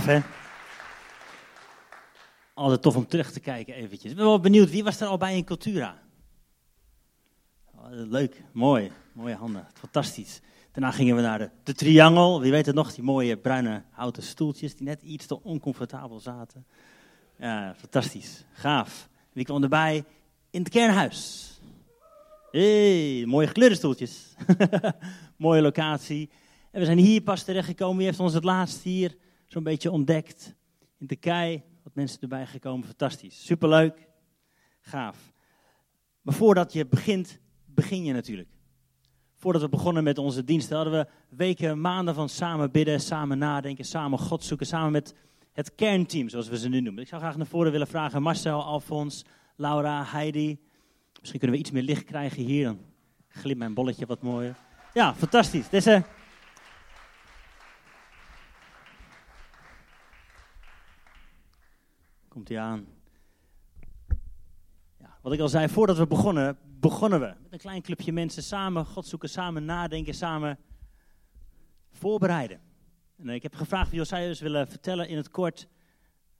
gaaf? 0.00 0.24
Altijd 2.54 2.82
tof 2.82 2.96
om 2.96 3.06
terug 3.06 3.32
te 3.32 3.40
kijken 3.40 3.74
eventjes. 3.74 4.10
Ik 4.10 4.16
ben 4.16 4.26
wel 4.26 4.40
benieuwd, 4.40 4.70
wie 4.70 4.84
was 4.84 5.00
er 5.00 5.06
al 5.06 5.16
bij 5.16 5.36
in 5.36 5.44
Cultura? 5.44 5.98
Oh, 7.74 7.86
leuk, 7.90 8.42
mooi, 8.52 8.92
mooie 9.12 9.34
handen, 9.34 9.66
fantastisch. 9.74 10.40
Daarna 10.72 10.90
gingen 10.90 11.16
we 11.16 11.22
naar 11.22 11.38
de, 11.38 11.50
de 11.64 11.74
Triangel, 11.74 12.40
wie 12.40 12.50
weet 12.50 12.66
het 12.66 12.74
nog, 12.74 12.94
die 12.94 13.04
mooie 13.04 13.36
bruine 13.36 13.82
houten 13.90 14.22
stoeltjes 14.22 14.76
die 14.76 14.86
net 14.86 15.02
iets 15.02 15.26
te 15.26 15.42
oncomfortabel 15.42 16.20
zaten. 16.20 16.66
Ja, 17.38 17.74
fantastisch, 17.78 18.44
gaaf. 18.52 19.08
Wie 19.32 19.44
kwam 19.44 19.62
erbij? 19.62 20.04
In 20.50 20.62
het 20.62 20.68
kernhuis. 20.72 21.50
hey, 22.50 23.24
mooie 23.26 23.46
gekleurde 23.46 23.74
stoeltjes. 23.74 24.34
mooie 25.36 25.62
locatie. 25.62 26.30
En 26.70 26.80
we 26.80 26.86
zijn 26.86 26.98
hier 26.98 27.20
pas 27.20 27.42
terechtgekomen. 27.42 27.96
Wie 27.96 28.06
heeft 28.06 28.20
ons 28.20 28.34
het 28.34 28.44
laatst 28.44 28.82
hier 28.82 29.16
zo'n 29.52 29.62
beetje 29.62 29.90
ontdekt? 29.90 30.54
In 30.98 31.18
kei, 31.18 31.62
wat 31.82 31.94
mensen 31.94 32.20
erbij 32.20 32.46
gekomen. 32.46 32.86
Fantastisch. 32.86 33.44
Superleuk. 33.46 34.08
Gaaf. 34.80 35.32
Maar 36.22 36.34
voordat 36.34 36.72
je 36.72 36.86
begint, 36.86 37.38
begin 37.64 38.04
je 38.04 38.12
natuurlijk. 38.12 38.48
Voordat 39.34 39.62
we 39.62 39.68
begonnen 39.68 40.04
met 40.04 40.18
onze 40.18 40.44
diensten 40.44 40.76
hadden 40.76 40.92
we 40.92 41.06
weken, 41.36 41.80
maanden 41.80 42.14
van 42.14 42.28
samen 42.28 42.70
bidden, 42.70 43.00
samen 43.00 43.38
nadenken, 43.38 43.84
samen 43.84 44.18
God 44.18 44.44
zoeken, 44.44 44.66
samen 44.66 44.92
met 44.92 45.14
het 45.52 45.74
kernteam, 45.74 46.28
zoals 46.28 46.48
we 46.48 46.58
ze 46.58 46.68
nu 46.68 46.80
noemen. 46.80 47.02
Ik 47.02 47.08
zou 47.08 47.20
graag 47.20 47.36
naar 47.36 47.46
voren 47.46 47.72
willen 47.72 47.86
vragen, 47.86 48.22
Marcel, 48.22 48.64
Alfons, 48.64 49.24
Laura, 49.56 50.04
Heidi. 50.04 50.58
Misschien 51.18 51.40
kunnen 51.40 51.56
we 51.56 51.62
iets 51.62 51.72
meer 51.72 51.82
licht 51.82 52.04
krijgen 52.04 52.42
hier, 52.42 52.64
dan 52.64 52.78
glimt 53.28 53.58
mijn 53.58 53.74
bolletje 53.74 54.06
wat 54.06 54.22
mooier. 54.22 54.56
Ja, 54.94 55.14
fantastisch. 55.14 55.68
Deze 55.68 56.04
Komt 62.40 62.58
aan. 62.58 62.86
Ja, 64.98 65.18
wat 65.22 65.32
ik 65.32 65.40
al 65.40 65.48
zei, 65.48 65.68
voordat 65.68 65.96
we 65.96 66.06
begonnen, 66.06 66.58
begonnen 66.64 67.20
we 67.20 67.26
met 67.26 67.52
een 67.52 67.58
klein 67.58 67.82
clubje 67.82 68.12
mensen 68.12 68.42
samen 68.42 68.84
God 68.84 69.06
zoeken, 69.06 69.28
samen 69.28 69.64
nadenken, 69.64 70.14
samen 70.14 70.58
voorbereiden. 71.90 72.60
En 73.16 73.28
ik 73.28 73.42
heb 73.42 73.54
gevraagd 73.54 73.90
wie 73.90 74.04
zou 74.04 74.22
je 74.22 74.28
dus 74.28 74.40
willen 74.40 74.68
vertellen 74.68 75.08
in 75.08 75.16
het 75.16 75.30
kort, 75.30 75.68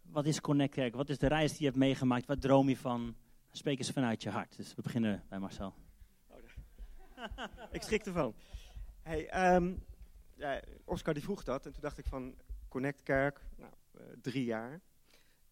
wat 0.02 0.26
is 0.26 0.40
Connect 0.40 0.74
Kerk? 0.74 0.94
Wat 0.94 1.08
is 1.08 1.18
de 1.18 1.26
reis 1.26 1.50
die 1.50 1.60
je 1.60 1.66
hebt 1.66 1.76
meegemaakt? 1.76 2.26
Wat 2.26 2.40
droom 2.40 2.68
je 2.68 2.76
van? 2.76 3.14
Spreek 3.50 3.78
eens 3.78 3.90
vanuit 3.90 4.22
je 4.22 4.30
hart. 4.30 4.56
Dus 4.56 4.74
we 4.74 4.82
beginnen 4.82 5.24
bij 5.28 5.38
Marcel. 5.38 5.74
ik 7.72 7.82
schrik 7.82 8.06
ervan. 8.06 8.34
Hey, 9.02 9.54
um, 9.54 9.84
ja, 10.34 10.60
Oscar 10.84 11.14
die 11.14 11.22
vroeg 11.22 11.44
dat 11.44 11.66
en 11.66 11.72
toen 11.72 11.82
dacht 11.82 11.98
ik 11.98 12.06
van 12.06 12.34
Connect 12.68 13.02
Kerk, 13.02 13.40
nou, 13.56 13.72
uh, 13.94 14.02
drie 14.22 14.44
jaar. 14.44 14.80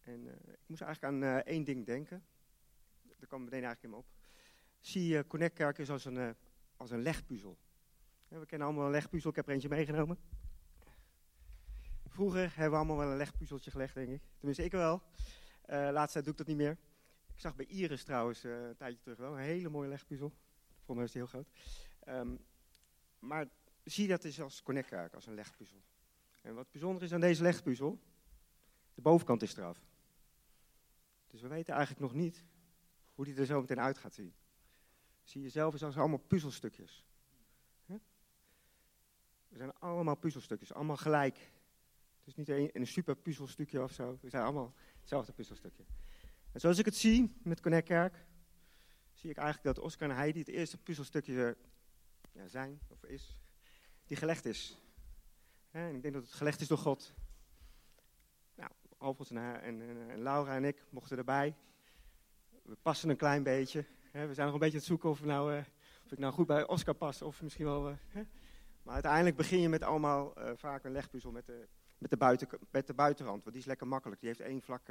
En 0.08 0.24
uh, 0.24 0.32
ik 0.32 0.66
moest 0.66 0.82
eigenlijk 0.82 1.14
aan 1.14 1.22
uh, 1.22 1.36
één 1.36 1.64
ding 1.64 1.86
denken. 1.86 2.24
Dat 3.02 3.28
kwam 3.28 3.44
meteen 3.44 3.64
eigenlijk 3.64 3.82
in 3.82 3.90
me 3.90 3.96
op. 3.96 4.06
Zie 4.78 5.06
je 5.06 5.26
Connect 5.26 5.90
als 5.90 6.04
een, 6.04 6.14
uh, 6.14 6.30
als 6.76 6.90
een 6.90 7.02
legpuzzel. 7.02 7.58
We 8.28 8.46
kennen 8.46 8.66
allemaal 8.66 8.84
een 8.84 8.92
legpuzzel, 8.92 9.30
ik 9.30 9.36
heb 9.36 9.46
er 9.46 9.52
eentje 9.52 9.68
meegenomen. 9.68 10.18
Vroeger 12.06 12.48
hebben 12.48 12.70
we 12.70 12.76
allemaal 12.76 12.96
wel 12.96 13.10
een 13.10 13.16
legpuzzeltje 13.16 13.70
gelegd, 13.70 13.94
denk 13.94 14.08
ik. 14.08 14.22
Tenminste, 14.36 14.64
ik 14.64 14.72
wel. 14.72 15.02
laatst 15.66 16.14
doe 16.14 16.32
ik 16.32 16.36
dat 16.36 16.46
niet 16.46 16.56
meer. 16.56 16.78
Ik 17.34 17.40
zag 17.40 17.56
bij 17.56 17.66
Iris 17.66 18.04
trouwens 18.04 18.42
een 18.42 18.76
tijdje 18.76 19.00
terug 19.00 19.18
wel 19.18 19.32
een 19.32 19.44
hele 19.44 19.68
mooie 19.68 19.88
legpuzzel. 19.88 20.32
Voor 20.84 20.94
mij 20.94 21.04
is 21.04 21.12
die 21.12 21.20
heel 21.20 21.30
groot. 21.30 21.48
Um, 22.08 22.38
maar 23.18 23.48
zie 23.84 24.08
dat 24.08 24.24
is 24.24 24.40
als 24.40 24.62
Connect 24.62 24.88
Kerk, 24.88 25.14
als 25.14 25.26
een 25.26 25.34
legpuzzel. 25.34 25.82
En 26.42 26.54
wat 26.54 26.70
bijzonder 26.70 27.02
is 27.02 27.12
aan 27.12 27.20
deze 27.20 27.42
legpuzzel, 27.42 27.98
de 28.94 29.00
bovenkant 29.00 29.42
is 29.42 29.56
eraf. 29.56 29.87
Dus 31.38 31.48
we 31.48 31.54
weten 31.54 31.74
eigenlijk 31.74 32.02
nog 32.02 32.20
niet 32.22 32.44
hoe 33.14 33.24
die 33.24 33.36
er 33.36 33.46
zo 33.46 33.60
meteen 33.60 33.80
uit 33.80 33.98
gaat 33.98 34.14
zien. 34.14 34.34
Zie 35.22 35.42
je 35.42 35.48
zelf 35.48 35.72
eens 35.72 35.84
als 35.84 35.96
allemaal 35.96 36.18
puzzelstukjes. 36.18 37.04
We 39.48 39.56
zijn 39.56 39.72
allemaal 39.78 40.16
puzzelstukjes, 40.16 40.72
allemaal 40.72 40.96
gelijk. 40.96 41.36
Het 42.18 42.26
is 42.26 42.34
niet 42.34 42.48
een, 42.48 42.70
een 42.72 42.86
super 42.86 43.16
puzzelstukje 43.16 43.82
of 43.82 43.92
zo. 43.92 44.18
We 44.20 44.28
zijn 44.28 44.42
allemaal 44.42 44.74
hetzelfde 45.00 45.32
puzzelstukje. 45.32 45.84
En 46.52 46.60
zoals 46.60 46.78
ik 46.78 46.84
het 46.84 46.96
zie 46.96 47.36
met 47.42 47.60
Connect 47.60 47.86
Kerk, 47.86 48.26
zie 49.12 49.30
ik 49.30 49.36
eigenlijk 49.36 49.74
dat 49.74 49.84
Oscar 49.84 50.10
en 50.10 50.16
Heidi 50.16 50.38
het 50.38 50.48
eerste 50.48 50.78
puzzelstukje 50.78 51.56
ja, 52.32 52.48
zijn, 52.48 52.80
of 52.88 53.04
is, 53.04 53.38
die 54.06 54.16
gelegd 54.16 54.44
is. 54.44 54.82
En 55.70 55.94
ik 55.94 56.02
denk 56.02 56.14
dat 56.14 56.22
het 56.22 56.32
gelegd 56.32 56.60
is 56.60 56.68
door 56.68 56.78
God. 56.78 57.14
Alfons 58.98 59.30
en, 59.30 59.62
en, 60.10 60.22
Laura 60.22 60.54
en 60.54 60.64
ik 60.64 60.84
mochten 60.90 61.18
erbij. 61.18 61.56
We 62.62 62.76
passen 62.82 63.08
een 63.08 63.16
klein 63.16 63.42
beetje. 63.42 63.84
Hè. 64.10 64.26
We 64.26 64.34
zijn 64.34 64.46
nog 64.46 64.54
een 64.54 64.60
beetje 64.60 64.74
aan 64.74 64.80
het 64.80 64.88
zoeken 64.88 65.10
of, 65.10 65.24
nou, 65.24 65.54
uh, 65.54 65.64
of 66.04 66.12
ik 66.12 66.18
nou 66.18 66.32
goed 66.32 66.46
bij 66.46 66.66
Oscar 66.66 66.94
pas 66.94 67.22
of 67.22 67.42
misschien 67.42 67.64
wel... 67.64 67.90
Uh, 67.90 67.96
hè. 68.08 68.22
Maar 68.82 68.94
uiteindelijk 68.94 69.36
begin 69.36 69.60
je 69.60 69.68
met 69.68 69.82
allemaal 69.82 70.38
uh, 70.38 70.50
vaak 70.54 70.84
een 70.84 70.92
legpuzzel 70.92 71.30
met 71.30 71.46
de, 71.46 71.68
met, 71.98 72.10
de 72.10 72.16
buiten, 72.16 72.48
met 72.70 72.86
de 72.86 72.94
buitenrand. 72.94 73.42
Want 73.42 73.54
die 73.54 73.62
is 73.62 73.68
lekker 73.68 73.86
makkelijk. 73.86 74.20
Die 74.20 74.28
heeft 74.28 74.40
één 74.40 74.62
vlak, 74.62 74.86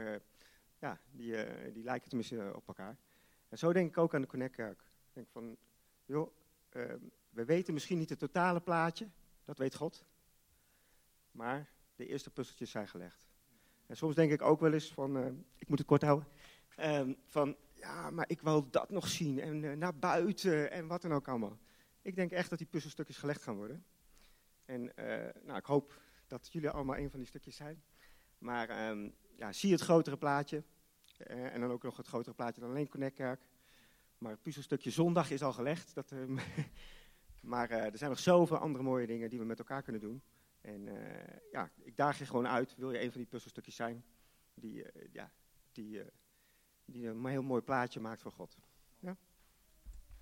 ja, 0.80 1.00
die, 1.12 1.36
die 1.74 1.84
lijken 1.84 2.08
tenminste 2.08 2.52
op 2.56 2.68
elkaar. 2.68 2.98
En 3.50 3.58
zo 3.58 3.74
denk 3.74 3.90
ik 3.90 3.98
ook 3.98 4.16
aan 4.16 4.22
de 4.22 4.28
Connect-kerk. 4.28 4.80
Ik 4.82 5.14
denk 5.14 5.28
van, 5.30 5.58
joh, 6.06 6.32
we 7.30 7.46
weten 7.46 7.74
misschien 7.74 7.98
niet 7.98 8.10
het 8.10 8.20
totale 8.20 8.60
plaatje. 8.60 9.10
Dat 9.46 9.58
weet 9.58 9.76
God. 9.76 10.06
Maar 11.32 11.70
de 11.96 12.08
eerste 12.08 12.30
puzzeltjes 12.30 12.72
zijn 12.72 12.88
gelegd. 12.88 13.27
En 13.88 13.98
soms 13.98 14.16
denk 14.16 14.32
ik 14.32 14.42
ook 14.42 14.60
wel 14.60 14.74
eens 14.74 14.94
van, 14.94 15.18
uh, 15.18 15.26
ik 15.56 15.68
moet 15.68 15.78
het 15.78 15.88
kort 15.88 16.02
houden, 16.02 16.28
uh, 16.80 17.02
van 17.26 17.56
ja, 17.74 18.10
maar 18.12 18.30
ik 18.30 18.42
wil 18.42 18.70
dat 18.70 18.90
nog 18.90 19.08
zien 19.08 19.40
en 19.40 19.64
uh, 19.64 19.74
naar 19.74 19.96
buiten 19.96 20.72
en 20.72 20.88
wat 20.88 21.02
dan 21.02 21.14
ook 21.14 21.28
allemaal. 21.28 21.58
Ik 22.02 22.16
denk 22.16 22.32
echt 22.32 22.50
dat 22.50 22.58
die 22.58 22.68
puzzelstukjes 22.68 23.18
gelegd 23.18 23.44
gaan 23.44 23.56
worden. 23.56 23.86
En 24.66 24.96
eh, 24.96 25.34
nou, 25.44 25.58
ik 25.58 25.66
hoop 25.66 26.02
dat 26.28 26.50
jullie 26.52 26.70
allemaal 26.70 26.98
een 26.98 27.10
van 27.10 27.20
die 27.20 27.28
stukjes 27.28 27.56
zijn. 27.56 27.84
Maar 28.38 28.90
um, 28.90 29.16
ja, 29.38 29.52
zie 29.52 29.72
het 29.72 29.82
grotere 29.82 30.18
plaatje. 30.18 30.64
en 31.18 31.62
dan 31.62 31.72
ook 31.72 31.84
nog 31.84 31.98
het 31.98 32.08
grotere 32.08 32.36
plaatje 32.36 32.62
dan 32.62 32.70
alleen 32.70 32.90
Connect 32.90 33.16
Kerk. 33.16 33.42
Maar 34.18 34.32
het 34.32 34.42
puzzelstukje 34.42 34.92
zondag 34.92 35.32
is 35.32 35.44
al 35.44 35.54
gelegd. 35.54 35.94
Dat, 35.94 36.12
ehm, 36.12 36.38
maar 37.52 37.70
er 37.70 37.98
zijn 37.98 38.10
nog 38.10 38.20
zoveel 38.20 38.58
andere 38.58 38.84
mooie 38.84 39.08
dingen 39.08 39.30
die 39.30 39.40
we 39.40 39.46
met 39.46 39.60
elkaar 39.60 39.82
kunnen 39.82 40.02
doen. 40.02 40.22
En 40.62 40.88
uh, 40.88 40.94
ja, 41.52 41.72
ik 41.84 41.98
daag 41.98 42.18
je 42.18 42.26
gewoon 42.26 42.48
uit. 42.48 42.76
Wil 42.76 42.92
je 42.92 43.02
een 43.02 43.12
van 43.12 43.22
die 43.22 43.30
puzzelstukjes 43.30 43.76
zijn 43.76 44.04
die, 44.54 44.76
uh, 44.76 45.08
ja, 45.12 45.32
die, 45.72 45.98
uh, 45.98 46.06
die 46.86 47.08
een 47.08 47.26
heel 47.26 47.44
mooi 47.44 47.62
plaatje 47.62 48.00
maakt 48.00 48.22
voor 48.22 48.32
God? 48.32 48.58
Ja? 49.00 49.18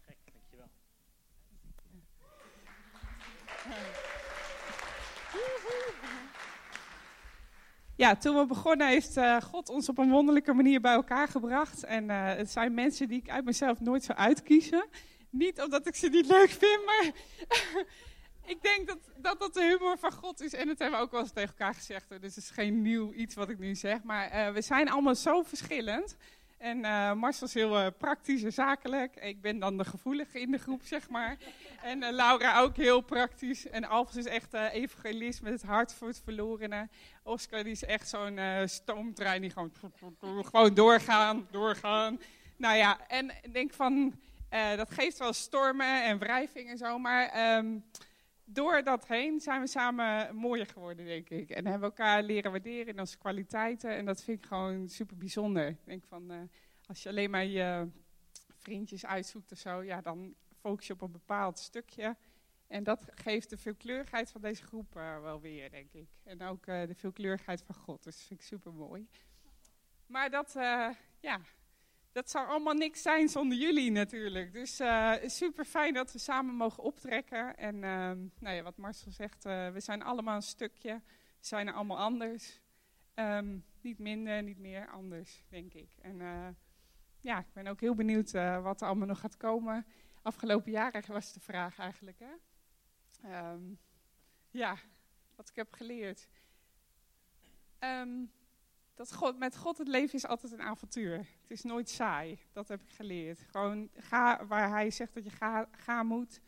Gek, 0.01 0.17
dankjewel. 0.33 0.69
Ja, 7.95 8.15
toen 8.15 8.35
we 8.35 8.45
begonnen 8.45 8.87
heeft 8.87 9.19
God 9.43 9.69
ons 9.69 9.89
op 9.89 9.97
een 9.97 10.09
wonderlijke 10.09 10.53
manier 10.53 10.81
bij 10.81 10.93
elkaar 10.93 11.27
gebracht. 11.27 11.83
En 11.83 12.09
het 12.09 12.51
zijn 12.51 12.73
mensen 12.73 13.07
die 13.07 13.19
ik 13.19 13.29
uit 13.29 13.45
mezelf 13.45 13.79
nooit 13.79 14.03
zou 14.03 14.17
uitkiezen. 14.17 14.87
Niet 15.29 15.61
omdat 15.61 15.87
ik 15.87 15.95
ze 15.95 16.07
niet 16.07 16.27
leuk 16.27 16.49
vind, 16.49 16.85
maar 16.85 17.11
ik 18.45 18.61
denk 18.61 18.87
dat, 18.87 18.97
dat 19.17 19.39
dat 19.39 19.53
de 19.53 19.63
humor 19.63 19.97
van 19.97 20.11
God 20.11 20.41
is. 20.41 20.53
En 20.53 20.67
dat 20.67 20.79
hebben 20.79 20.99
we 20.99 21.05
ook 21.05 21.11
wel 21.11 21.21
eens 21.21 21.31
tegen 21.31 21.49
elkaar 21.49 21.73
gezegd. 21.73 22.09
Dus 22.09 22.35
het 22.35 22.43
is 22.43 22.49
geen 22.49 22.81
nieuw 22.81 23.13
iets 23.13 23.35
wat 23.35 23.49
ik 23.49 23.59
nu 23.59 23.75
zeg. 23.75 24.03
Maar 24.03 24.33
uh, 24.33 24.53
we 24.53 24.61
zijn 24.61 24.89
allemaal 24.89 25.15
zo 25.15 25.43
verschillend. 25.43 26.17
En 26.57 26.77
uh, 26.77 27.13
Marcel 27.13 27.47
is 27.47 27.53
heel 27.53 27.79
uh, 27.79 27.87
praktisch 27.97 28.43
en 28.43 28.53
zakelijk. 28.53 29.15
Ik 29.15 29.41
ben 29.41 29.59
dan 29.59 29.77
de 29.77 29.85
gevoelige 29.85 30.39
in 30.39 30.51
de 30.51 30.57
groep, 30.57 30.81
zeg 30.83 31.09
maar. 31.09 31.37
En 31.81 32.13
Laura 32.13 32.59
ook 32.59 32.75
heel 32.75 33.01
praktisch. 33.01 33.67
En 33.67 33.85
Alfons 33.85 34.15
is 34.15 34.25
echt 34.25 34.53
evangelist 34.53 35.41
met 35.41 35.53
het 35.53 35.63
hart 35.63 35.93
voor 35.93 36.07
het 36.07 36.21
verlorene. 36.23 36.89
Oscar 37.23 37.63
die 37.63 37.71
is 37.71 37.83
echt 37.83 38.09
zo'n 38.09 38.39
stoomtrein 38.65 39.41
die 39.41 39.49
gewoon, 39.49 39.71
gewoon 40.45 40.73
doorgaan, 40.73 41.47
doorgaan. 41.51 42.19
Nou 42.57 42.77
ja, 42.77 43.07
en 43.07 43.31
ik 43.41 43.53
denk 43.53 43.73
van, 43.73 44.19
dat 44.75 44.91
geeft 44.91 45.17
wel 45.17 45.33
stormen 45.33 46.03
en 46.03 46.17
wrijving 46.17 46.69
en 46.69 46.77
zo. 46.77 46.97
Maar... 46.97 47.57
Um, 47.57 47.83
door 48.45 48.83
dat 48.83 49.07
heen 49.07 49.39
zijn 49.39 49.61
we 49.61 49.67
samen 49.67 50.35
mooier 50.35 50.65
geworden, 50.65 51.05
denk 51.05 51.29
ik. 51.29 51.49
En 51.49 51.65
hebben 51.65 51.89
elkaar 51.89 52.23
leren 52.23 52.51
waarderen 52.51 52.93
in 52.93 52.99
onze 52.99 53.17
kwaliteiten. 53.17 53.95
En 53.95 54.05
dat 54.05 54.23
vind 54.23 54.37
ik 54.39 54.45
gewoon 54.45 54.89
super 54.89 55.17
bijzonder. 55.17 55.67
Ik 55.67 55.85
denk 55.85 56.05
van, 56.05 56.31
uh, 56.31 56.41
als 56.85 57.03
je 57.03 57.09
alleen 57.09 57.29
maar 57.29 57.45
je 57.45 57.89
vriendjes 58.47 59.05
uitzoekt 59.05 59.51
of 59.51 59.57
zo, 59.57 59.83
ja, 59.83 60.01
dan 60.01 60.35
focus 60.59 60.87
je 60.87 60.93
op 60.93 61.01
een 61.01 61.11
bepaald 61.11 61.59
stukje. 61.59 62.15
En 62.67 62.83
dat 62.83 63.05
geeft 63.15 63.49
de 63.49 63.57
veelkleurigheid 63.57 64.31
van 64.31 64.41
deze 64.41 64.63
groep 64.63 64.95
uh, 64.95 65.21
wel 65.21 65.41
weer, 65.41 65.69
denk 65.69 65.93
ik. 65.93 66.09
En 66.23 66.41
ook 66.41 66.65
uh, 66.65 66.87
de 66.87 66.95
veelkleurigheid 66.95 67.61
van 67.61 67.75
God. 67.75 68.03
Dus 68.03 68.15
dat 68.15 68.25
vind 68.25 68.39
ik 68.39 68.45
super 68.45 68.73
mooi. 68.73 69.07
Maar 70.05 70.29
dat, 70.29 70.51
ja, 71.19 71.39
dat 72.15 72.29
zou 72.29 72.47
allemaal 72.47 72.73
niks 72.73 73.01
zijn 73.01 73.29
zonder 73.29 73.57
jullie 73.57 73.91
natuurlijk. 73.91 74.53
Dus 74.53 74.79
uh, 74.79 75.13
super 75.25 75.65
fijn 75.65 75.93
dat 75.93 76.11
we 76.11 76.19
samen 76.19 76.55
mogen 76.55 76.83
optrekken. 76.83 77.57
En 77.57 77.75
uh, 77.75 78.11
nou 78.39 78.55
ja, 78.55 78.63
wat 78.63 78.77
Marcel 78.77 79.11
zegt, 79.11 79.45
uh, 79.45 79.69
we 79.69 79.79
zijn 79.79 80.03
allemaal 80.03 80.35
een 80.35 80.41
stukje. 80.41 81.01
We 81.39 81.45
zijn 81.45 81.67
er 81.67 81.73
allemaal 81.73 81.97
anders. 81.97 82.61
Ehm, 83.13 83.57
niet 83.81 83.99
minder, 83.99 84.43
niet 84.43 84.57
meer, 84.57 84.87
anders, 84.87 85.43
denk 85.49 85.73
ik. 85.73 85.89
En 86.01 86.19
uh, 86.19 86.47
ja, 87.19 87.39
ik 87.39 87.53
ben 87.53 87.67
ook 87.67 87.79
heel 87.79 87.95
benieuwd 87.95 88.31
wat 88.61 88.81
er 88.81 88.87
allemaal 88.87 89.07
nog 89.07 89.19
gaat 89.19 89.37
komen. 89.37 89.85
Afgelopen 90.21 90.71
jaren 90.71 91.03
was 91.07 91.33
de 91.33 91.39
vraag 91.39 91.79
eigenlijk. 91.79 92.19
Hè? 92.19 93.51
Um, 93.51 93.79
ja, 94.49 94.77
wat 95.35 95.49
ik 95.49 95.55
heb 95.55 95.73
geleerd. 95.73 96.27
Dat 98.95 99.35
met 99.37 99.57
God 99.57 99.77
het 99.77 99.87
leven 99.87 100.15
is 100.15 100.25
altijd 100.25 100.51
een 100.51 100.61
avontuur. 100.61 101.17
Het 101.17 101.51
is 101.51 101.63
nooit 101.63 101.89
saai. 101.89 102.39
Dat 102.51 102.67
heb 102.67 102.81
ik 102.81 102.89
geleerd. 102.89 103.39
Gewoon 103.39 103.89
ga 103.95 104.45
waar 104.45 104.69
hij 104.69 104.91
zegt 104.91 105.13
dat 105.13 105.23
je 105.23 105.29
ga, 105.29 105.69
gaan 105.71 106.07
moet. 106.07 106.39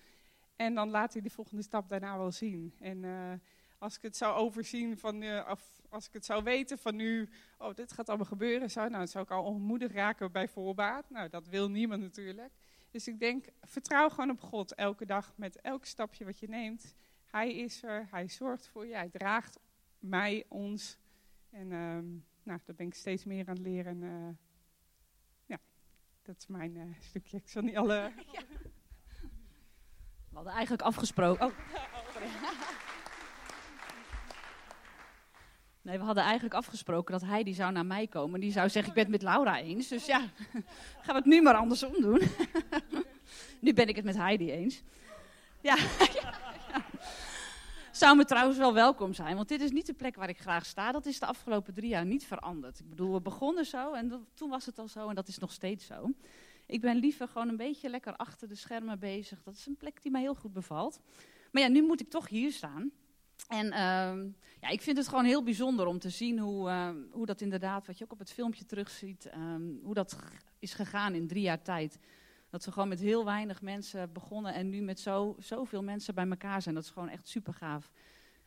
En 0.55 0.75
dan 0.75 0.89
laat 0.89 1.13
hij 1.13 1.21
de 1.21 1.29
volgende 1.29 1.63
stap 1.63 1.89
daarna 1.89 2.17
wel 2.17 2.31
zien. 2.31 2.73
En 2.79 3.03
uh, 3.03 3.33
als 3.77 3.95
ik 3.95 4.01
het 4.01 4.17
zou 4.17 4.35
overzien 4.35 4.97
van, 4.97 5.21
uh, 5.21 5.47
of 5.49 5.81
als 5.89 6.07
ik 6.07 6.13
het 6.13 6.25
zou 6.25 6.43
weten 6.43 6.77
van 6.77 6.95
nu, 6.95 7.29
oh 7.57 7.73
dit 7.73 7.91
gaat 7.91 8.09
allemaal 8.09 8.25
gebeuren, 8.25 8.71
zou, 8.71 8.89
nou, 8.89 9.07
zou 9.07 9.23
ik 9.23 9.31
al 9.31 9.43
onmoedig 9.43 9.91
raken 9.91 10.31
bij 10.31 10.47
voorbaat. 10.47 11.09
Nou, 11.09 11.29
dat 11.29 11.47
wil 11.47 11.69
niemand 11.69 12.01
natuurlijk. 12.01 12.53
Dus 12.89 13.07
ik 13.07 13.19
denk, 13.19 13.45
vertrouw 13.61 14.09
gewoon 14.09 14.29
op 14.29 14.41
God 14.41 14.73
elke 14.73 15.05
dag 15.05 15.33
met 15.35 15.61
elk 15.61 15.85
stapje 15.85 16.25
wat 16.25 16.39
je 16.39 16.47
neemt. 16.47 16.95
Hij 17.25 17.53
is 17.53 17.83
er, 17.83 18.07
hij 18.11 18.27
zorgt 18.27 18.67
voor 18.67 18.85
je, 18.85 18.95
hij 18.95 19.09
draagt 19.09 19.59
mij, 19.99 20.45
ons. 20.47 20.97
En 21.49 21.71
um, 21.71 22.25
nou, 22.47 22.59
daar 22.65 22.75
ben 22.75 22.87
ik 22.87 22.93
steeds 22.93 23.25
meer 23.25 23.47
aan 23.47 23.55
het 23.55 23.63
leren. 23.63 24.01
Uh, 24.01 24.29
ja, 25.45 25.57
dat 26.21 26.35
is 26.37 26.47
mijn 26.47 26.75
uh, 26.75 26.83
stukje. 26.99 27.37
Ik 27.37 27.49
zal 27.49 27.61
niet 27.61 27.77
alle... 27.77 28.11
Ja. 28.33 28.41
We 30.29 30.35
hadden 30.43 30.53
eigenlijk 30.53 30.81
afgesproken... 30.81 31.45
Oh. 31.45 31.53
Nee, 35.81 35.97
we 35.97 36.03
hadden 36.03 36.23
eigenlijk 36.23 36.53
afgesproken 36.53 37.11
dat 37.11 37.29
hij 37.29 37.43
die 37.43 37.53
zou 37.53 37.71
naar 37.71 37.85
mij 37.85 38.07
komen. 38.07 38.39
Die 38.39 38.51
zou 38.51 38.69
zeggen, 38.69 38.89
ik 38.89 38.95
ben 38.95 39.03
het 39.03 39.21
met 39.23 39.33
Laura 39.33 39.59
eens. 39.59 39.87
Dus 39.87 40.05
ja, 40.05 40.19
gaan 41.03 41.05
we 41.05 41.13
het 41.13 41.25
nu 41.25 41.41
maar 41.41 41.53
andersom 41.53 41.91
doen. 42.01 42.21
nu 43.59 43.73
ben 43.73 43.87
ik 43.87 43.95
het 43.95 44.05
met 44.05 44.15
Heidi 44.15 44.51
eens. 44.51 44.83
Ja, 45.61 45.75
zou 47.97 48.17
me 48.17 48.25
trouwens 48.25 48.57
wel 48.57 48.73
welkom 48.73 49.13
zijn. 49.13 49.35
Want 49.35 49.47
dit 49.47 49.61
is 49.61 49.71
niet 49.71 49.85
de 49.85 49.93
plek 49.93 50.15
waar 50.15 50.29
ik 50.29 50.39
graag 50.39 50.65
sta. 50.65 50.91
Dat 50.91 51.05
is 51.05 51.19
de 51.19 51.25
afgelopen 51.25 51.73
drie 51.73 51.89
jaar 51.89 52.05
niet 52.05 52.25
veranderd. 52.25 52.79
Ik 52.79 52.89
bedoel, 52.89 53.13
we 53.13 53.21
begonnen 53.21 53.65
zo 53.65 53.93
en 53.93 54.27
toen 54.33 54.49
was 54.49 54.65
het 54.65 54.79
al 54.79 54.87
zo 54.87 55.09
en 55.09 55.15
dat 55.15 55.27
is 55.27 55.37
nog 55.37 55.51
steeds 55.51 55.85
zo. 55.85 56.11
Ik 56.65 56.81
ben 56.81 56.95
liever 56.95 57.27
gewoon 57.27 57.49
een 57.49 57.57
beetje 57.57 57.89
lekker 57.89 58.15
achter 58.15 58.47
de 58.47 58.55
schermen 58.55 58.99
bezig. 58.99 59.43
Dat 59.43 59.55
is 59.55 59.65
een 59.65 59.77
plek 59.77 60.01
die 60.01 60.11
mij 60.11 60.21
heel 60.21 60.35
goed 60.35 60.53
bevalt. 60.53 60.99
Maar 61.51 61.61
ja, 61.61 61.67
nu 61.67 61.81
moet 61.81 62.01
ik 62.01 62.09
toch 62.09 62.29
hier 62.29 62.51
staan. 62.51 62.91
En 63.47 63.65
uh, 63.65 64.33
ja, 64.61 64.67
ik 64.69 64.81
vind 64.81 64.97
het 64.97 65.07
gewoon 65.07 65.25
heel 65.25 65.43
bijzonder 65.43 65.85
om 65.85 65.99
te 65.99 66.09
zien 66.09 66.39
hoe, 66.39 66.69
uh, 66.69 66.89
hoe 67.11 67.25
dat 67.25 67.41
inderdaad, 67.41 67.87
wat 67.87 67.97
je 67.97 68.03
ook 68.03 68.11
op 68.11 68.19
het 68.19 68.31
filmpje 68.31 68.65
terugziet, 68.65 69.29
um, 69.35 69.79
hoe 69.83 69.93
dat 69.93 70.17
is 70.59 70.73
gegaan 70.73 71.13
in 71.13 71.27
drie 71.27 71.41
jaar 71.41 71.61
tijd. 71.61 71.99
Dat 72.57 72.65
we 72.65 72.71
gewoon 72.71 72.87
met 72.87 72.99
heel 72.99 73.25
weinig 73.25 73.61
mensen 73.61 74.11
begonnen 74.11 74.53
en 74.53 74.69
nu 74.69 74.81
met 74.81 74.99
zo, 74.99 75.35
zoveel 75.39 75.83
mensen 75.83 76.15
bij 76.15 76.27
elkaar 76.27 76.61
zijn. 76.61 76.75
Dat 76.75 76.83
is 76.83 76.89
gewoon 76.89 77.09
echt 77.09 77.27
super 77.27 77.53
gaaf. 77.53 77.91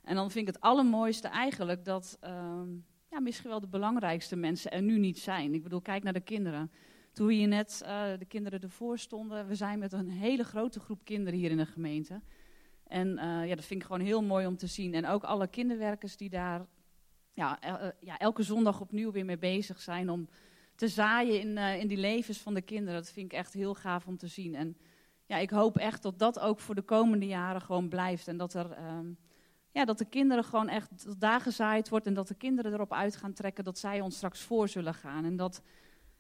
En 0.03 0.15
dan 0.15 0.31
vind 0.31 0.49
ik 0.49 0.55
het 0.55 0.63
allermooiste 0.63 1.29
eigenlijk 1.29 1.85
dat 1.85 2.19
uh, 2.25 2.63
ja, 3.11 3.21
misschien 3.21 3.51
wel 3.51 3.61
de 3.61 3.67
belangrijkste 3.67 4.37
mensen 4.37 4.73
er 4.73 4.83
nu 4.83 4.99
niet 4.99 5.19
zijn. 5.19 5.55
Ik 5.55 5.63
bedoel, 5.63 5.81
kijk 5.81 6.03
naar 6.03 6.13
de 6.13 6.21
kinderen. 6.21 6.71
Toen 7.13 7.29
hier 7.29 7.49
net 7.49 7.83
uh, 7.85 8.03
de 8.19 8.25
kinderen 8.25 8.61
ervoor 8.61 8.99
stonden, 8.99 9.47
we 9.47 9.55
zijn 9.55 9.79
met 9.79 9.93
een 9.93 10.11
hele 10.11 10.45
grote 10.45 10.81
groep 10.81 11.05
kinderen 11.05 11.39
hier 11.39 11.51
in 11.51 11.57
de 11.57 11.67
gemeente. 11.67 12.21
En 12.87 13.09
uh, 13.09 13.49
ja, 13.49 13.55
dat 13.55 13.65
vind 13.65 13.81
ik 13.81 13.87
gewoon 13.87 14.07
heel 14.07 14.23
mooi 14.23 14.47
om 14.47 14.57
te 14.57 14.67
zien. 14.67 14.95
En 14.95 15.07
ook 15.07 15.25
alle 15.25 15.47
kinderwerkers 15.47 16.17
die 16.17 16.31
daar 16.31 16.67
ja, 17.33 17.61
el 17.61 17.93
ja, 18.01 18.19
elke 18.19 18.43
zondag 18.43 18.81
opnieuw 18.81 19.13
weer 19.13 19.25
mee 19.25 19.39
bezig 19.39 19.81
zijn 19.81 20.11
om 20.11 20.29
te 20.81 20.89
zaaien 20.89 21.41
in, 21.41 21.57
uh, 21.57 21.81
in 21.81 21.87
die 21.87 21.97
levens 21.97 22.39
van 22.39 22.55
de 22.55 22.63
kinderen. 22.63 23.01
Dat 23.01 23.11
vind 23.11 23.33
ik 23.33 23.39
echt 23.39 23.53
heel 23.53 23.75
gaaf 23.75 24.07
om 24.07 24.17
te 24.17 24.27
zien. 24.27 24.55
En 24.55 24.77
ja, 25.27 25.37
ik 25.37 25.51
hoop 25.51 25.77
echt 25.77 26.03
dat 26.03 26.19
dat 26.19 26.39
ook 26.39 26.61
voor 26.61 26.75
de 26.75 26.83
komende 26.83 27.27
jaren 27.27 27.61
gewoon 27.61 27.89
blijft. 27.89 28.29
En 28.29 28.37
dat, 28.37 28.55
er, 28.55 28.71
uh, 28.71 28.99
ja, 29.73 29.85
dat 29.85 29.99
de 29.99 30.05
kinderen 30.05 30.45
gewoon 30.45 30.69
echt 30.69 31.21
daar 31.21 31.41
gezaaid 31.41 31.89
wordt. 31.89 32.07
En 32.07 32.15
dat 32.15 32.29
de 32.29 32.35
kinderen 32.35 32.73
erop 32.73 32.93
uit 32.93 33.17
gaan 33.17 33.33
trekken 33.33 33.65
dat 33.65 33.79
zij 33.79 34.01
ons 34.01 34.17
straks 34.17 34.41
voor 34.41 34.69
zullen 34.69 34.95
gaan. 34.95 35.25
En 35.25 35.37
dat, 35.37 35.63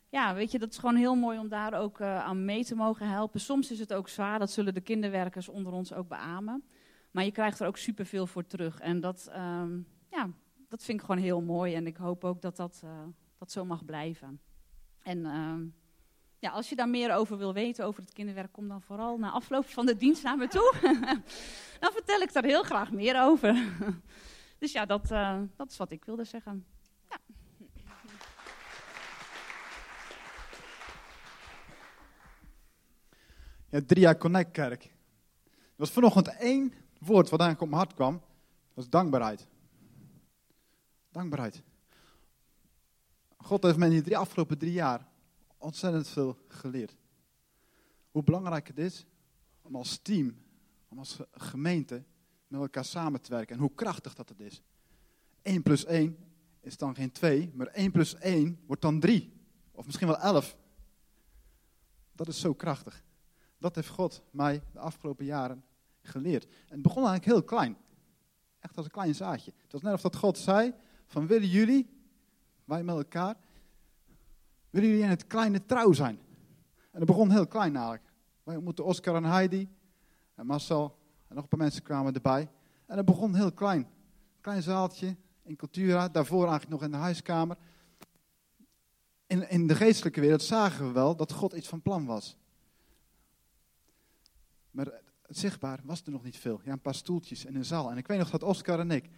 ja, 0.08 0.34
weet 0.34 0.50
je, 0.50 0.58
dat 0.58 0.70
is 0.70 0.78
gewoon 0.78 0.96
heel 0.96 1.14
mooi 1.14 1.38
om 1.38 1.48
daar 1.48 1.74
ook 1.74 2.00
uh, 2.00 2.24
aan 2.24 2.44
mee 2.44 2.64
te 2.64 2.74
mogen 2.74 3.08
helpen. 3.08 3.40
Soms 3.40 3.70
is 3.70 3.78
het 3.78 3.92
ook 3.92 4.08
zwaar, 4.08 4.38
dat 4.38 4.50
zullen 4.50 4.74
de 4.74 4.80
kinderwerkers 4.80 5.48
onder 5.48 5.72
ons 5.72 5.92
ook 5.92 6.08
beamen. 6.08 6.64
Maar 7.10 7.24
je 7.24 7.32
krijgt 7.32 7.60
er 7.60 7.66
ook 7.66 7.76
superveel 7.76 8.26
voor 8.26 8.46
terug. 8.46 8.80
En 8.80 9.00
dat, 9.00 9.30
um, 9.36 9.86
ja, 10.10 10.30
dat 10.68 10.82
vind 10.82 11.00
ik 11.00 11.06
gewoon 11.06 11.22
heel 11.22 11.40
mooi. 11.40 11.74
En 11.74 11.86
ik 11.86 11.96
hoop 11.96 12.24
ook 12.24 12.42
dat 12.42 12.56
dat, 12.56 12.80
uh, 12.84 12.90
dat 13.38 13.52
zo 13.52 13.64
mag 13.64 13.84
blijven. 13.84 14.40
En 15.02 15.18
uh, 15.18 15.72
ja, 16.38 16.50
als 16.50 16.68
je 16.68 16.76
daar 16.76 16.88
meer 16.88 17.14
over 17.14 17.38
wil 17.38 17.52
weten, 17.52 17.84
over 17.84 18.02
het 18.02 18.12
kinderwerk, 18.12 18.52
kom 18.52 18.68
dan 18.68 18.82
vooral 18.82 19.18
na 19.18 19.30
afloop 19.30 19.66
van 19.66 19.86
de 19.86 19.96
dienst 19.96 20.22
naar 20.22 20.36
me 20.36 20.48
toe. 20.48 20.74
dan 21.80 21.92
vertel 21.92 22.20
ik 22.20 22.32
daar 22.32 22.44
heel 22.44 22.62
graag 22.62 22.92
meer 22.92 23.22
over. 23.22 23.72
dus 24.58 24.72
ja, 24.72 24.86
dat, 24.86 25.10
uh, 25.10 25.40
dat 25.56 25.70
is 25.70 25.76
wat 25.76 25.90
ik 25.90 26.04
wilde 26.04 26.24
zeggen. 26.24 26.66
Ja. 27.08 27.18
Ja, 33.68 33.80
drie 33.86 34.02
jaar 34.02 34.18
Connect 34.18 34.50
Kerk. 34.50 34.84
Er 34.84 35.86
was 35.86 35.90
vanochtend 35.90 36.36
één 36.36 36.72
woord 36.98 37.30
wat 37.30 37.40
eigenlijk 37.40 37.60
op 37.60 37.68
mijn 37.68 37.80
hart 37.80 37.94
kwam. 37.94 38.12
Dat 38.12 38.74
was 38.74 38.88
dankbaarheid. 38.88 39.46
Dankbaarheid. 41.10 41.62
God 43.42 43.62
heeft 43.62 43.76
mij 43.76 43.88
in 43.88 43.94
die 43.94 44.02
drie, 44.02 44.16
afgelopen 44.16 44.58
drie 44.58 44.72
jaar 44.72 45.08
ontzettend 45.58 46.08
veel 46.08 46.38
geleerd. 46.48 46.96
Hoe 48.10 48.22
belangrijk 48.22 48.66
het 48.66 48.78
is 48.78 49.06
om 49.62 49.76
als 49.76 49.98
team, 49.98 50.36
om 50.88 50.98
als 50.98 51.18
gemeente 51.32 52.04
met 52.48 52.60
elkaar 52.60 52.84
samen 52.84 53.20
te 53.20 53.30
werken. 53.30 53.54
En 53.54 53.60
hoe 53.60 53.74
krachtig 53.74 54.14
dat 54.14 54.28
het 54.28 54.40
is. 54.40 54.62
1 55.42 55.62
plus 55.62 55.84
1 55.84 56.16
is 56.60 56.76
dan 56.76 56.94
geen 56.94 57.12
2, 57.12 57.52
maar 57.54 57.66
1 57.66 57.90
plus 57.90 58.14
1 58.14 58.60
wordt 58.66 58.82
dan 58.82 59.00
3. 59.00 59.32
Of 59.70 59.86
misschien 59.86 60.06
wel 60.06 60.18
11. 60.18 60.56
Dat 62.12 62.28
is 62.28 62.40
zo 62.40 62.54
krachtig. 62.54 63.04
Dat 63.58 63.74
heeft 63.74 63.88
God 63.88 64.22
mij 64.30 64.62
de 64.72 64.78
afgelopen 64.78 65.24
jaren 65.24 65.64
geleerd. 66.02 66.44
En 66.44 66.52
het 66.68 66.82
begon 66.82 67.06
eigenlijk 67.06 67.32
heel 67.32 67.42
klein. 67.42 67.76
Echt 68.58 68.76
als 68.76 68.86
een 68.86 68.92
klein 68.92 69.14
zaadje. 69.14 69.52
Het 69.62 69.72
was 69.72 69.82
net 69.82 69.92
of 69.92 70.00
dat 70.00 70.16
God 70.16 70.38
zei, 70.38 70.74
van 71.06 71.26
willen 71.26 71.48
jullie, 71.48 71.99
wij 72.70 72.82
met 72.82 72.96
elkaar, 72.96 73.36
willen 74.70 74.88
jullie 74.88 75.04
in 75.04 75.10
het 75.10 75.26
kleine 75.26 75.66
trouw 75.66 75.92
zijn? 75.92 76.18
En 76.90 76.98
dat 76.98 77.06
begon 77.06 77.30
heel 77.30 77.46
klein 77.46 77.74
eigenlijk. 77.74 78.12
Wij 78.42 78.54
ontmoetten 78.56 78.84
Oscar 78.84 79.14
en 79.14 79.24
Heidi 79.24 79.68
en 80.34 80.46
Marcel 80.46 80.98
en 81.28 81.34
nog 81.34 81.42
een 81.42 81.48
paar 81.48 81.58
mensen 81.58 81.82
kwamen 81.82 82.14
erbij. 82.14 82.48
En 82.86 82.96
het 82.96 83.06
begon 83.06 83.34
heel 83.34 83.52
klein. 83.52 83.88
Klein 84.40 84.62
zaaltje 84.62 85.16
in 85.42 85.56
Cultura, 85.56 86.08
daarvoor 86.08 86.48
eigenlijk 86.48 86.70
nog 86.70 86.82
in 86.82 86.90
de 86.90 86.96
huiskamer. 86.96 87.56
In, 89.26 89.50
in 89.50 89.66
de 89.66 89.74
geestelijke 89.74 90.20
wereld 90.20 90.42
zagen 90.42 90.86
we 90.86 90.92
wel 90.92 91.16
dat 91.16 91.32
God 91.32 91.52
iets 91.52 91.68
van 91.68 91.82
plan 91.82 92.06
was. 92.06 92.36
Maar 94.70 94.86
het 95.26 95.38
zichtbaar 95.38 95.80
was 95.84 96.02
er 96.04 96.12
nog 96.12 96.22
niet 96.22 96.38
veel. 96.38 96.60
Ja, 96.64 96.72
een 96.72 96.80
paar 96.80 96.94
stoeltjes 96.94 97.44
en 97.44 97.54
een 97.54 97.64
zaal. 97.64 97.90
En 97.90 97.96
ik 97.96 98.06
weet 98.06 98.18
nog 98.18 98.30
dat 98.30 98.42
Oscar 98.42 98.80
en 98.80 98.90
ik 98.90 99.10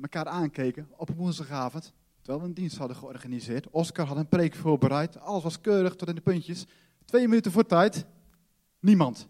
elkaar 0.00 0.26
aankeken 0.26 0.88
op 0.96 1.10
woensdagavond. 1.10 1.92
Terwijl 2.28 2.48
we 2.48 2.54
een 2.54 2.62
dienst 2.62 2.78
hadden 2.78 2.96
georganiseerd. 2.96 3.70
Oscar 3.70 4.06
had 4.06 4.16
een 4.16 4.28
preek 4.28 4.54
voorbereid. 4.54 5.20
Alles 5.20 5.42
was 5.42 5.60
keurig 5.60 5.94
tot 5.94 6.08
in 6.08 6.14
de 6.14 6.20
puntjes. 6.20 6.66
Twee 7.04 7.28
minuten 7.28 7.52
voor 7.52 7.66
tijd. 7.66 8.06
Niemand. 8.80 9.28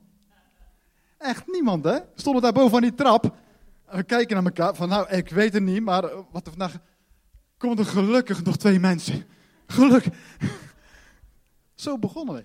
Echt 1.19 1.47
niemand, 1.47 1.85
hè? 1.85 1.99
Stonden 2.15 2.43
daar 2.43 2.53
boven 2.53 2.77
aan 2.77 2.83
die 2.83 2.95
trap. 2.95 3.37
We 3.91 4.03
kijken 4.03 4.37
naar 4.37 4.45
elkaar. 4.45 4.75
Van 4.75 4.89
nou, 4.89 5.09
ik 5.09 5.29
weet 5.29 5.53
het 5.53 5.63
niet, 5.63 5.83
maar 5.83 6.03
wat 6.31 6.47
er 6.47 6.51
vandaag. 6.51 6.79
Komt 7.59 7.79
er 7.79 7.85
gelukkig 7.85 8.45
nog 8.45 8.57
twee 8.57 8.81
mensen. 8.81 9.25
Gelukkig. 9.67 10.15
Zo 11.75 11.99
begonnen 11.99 12.35
we. 12.35 12.45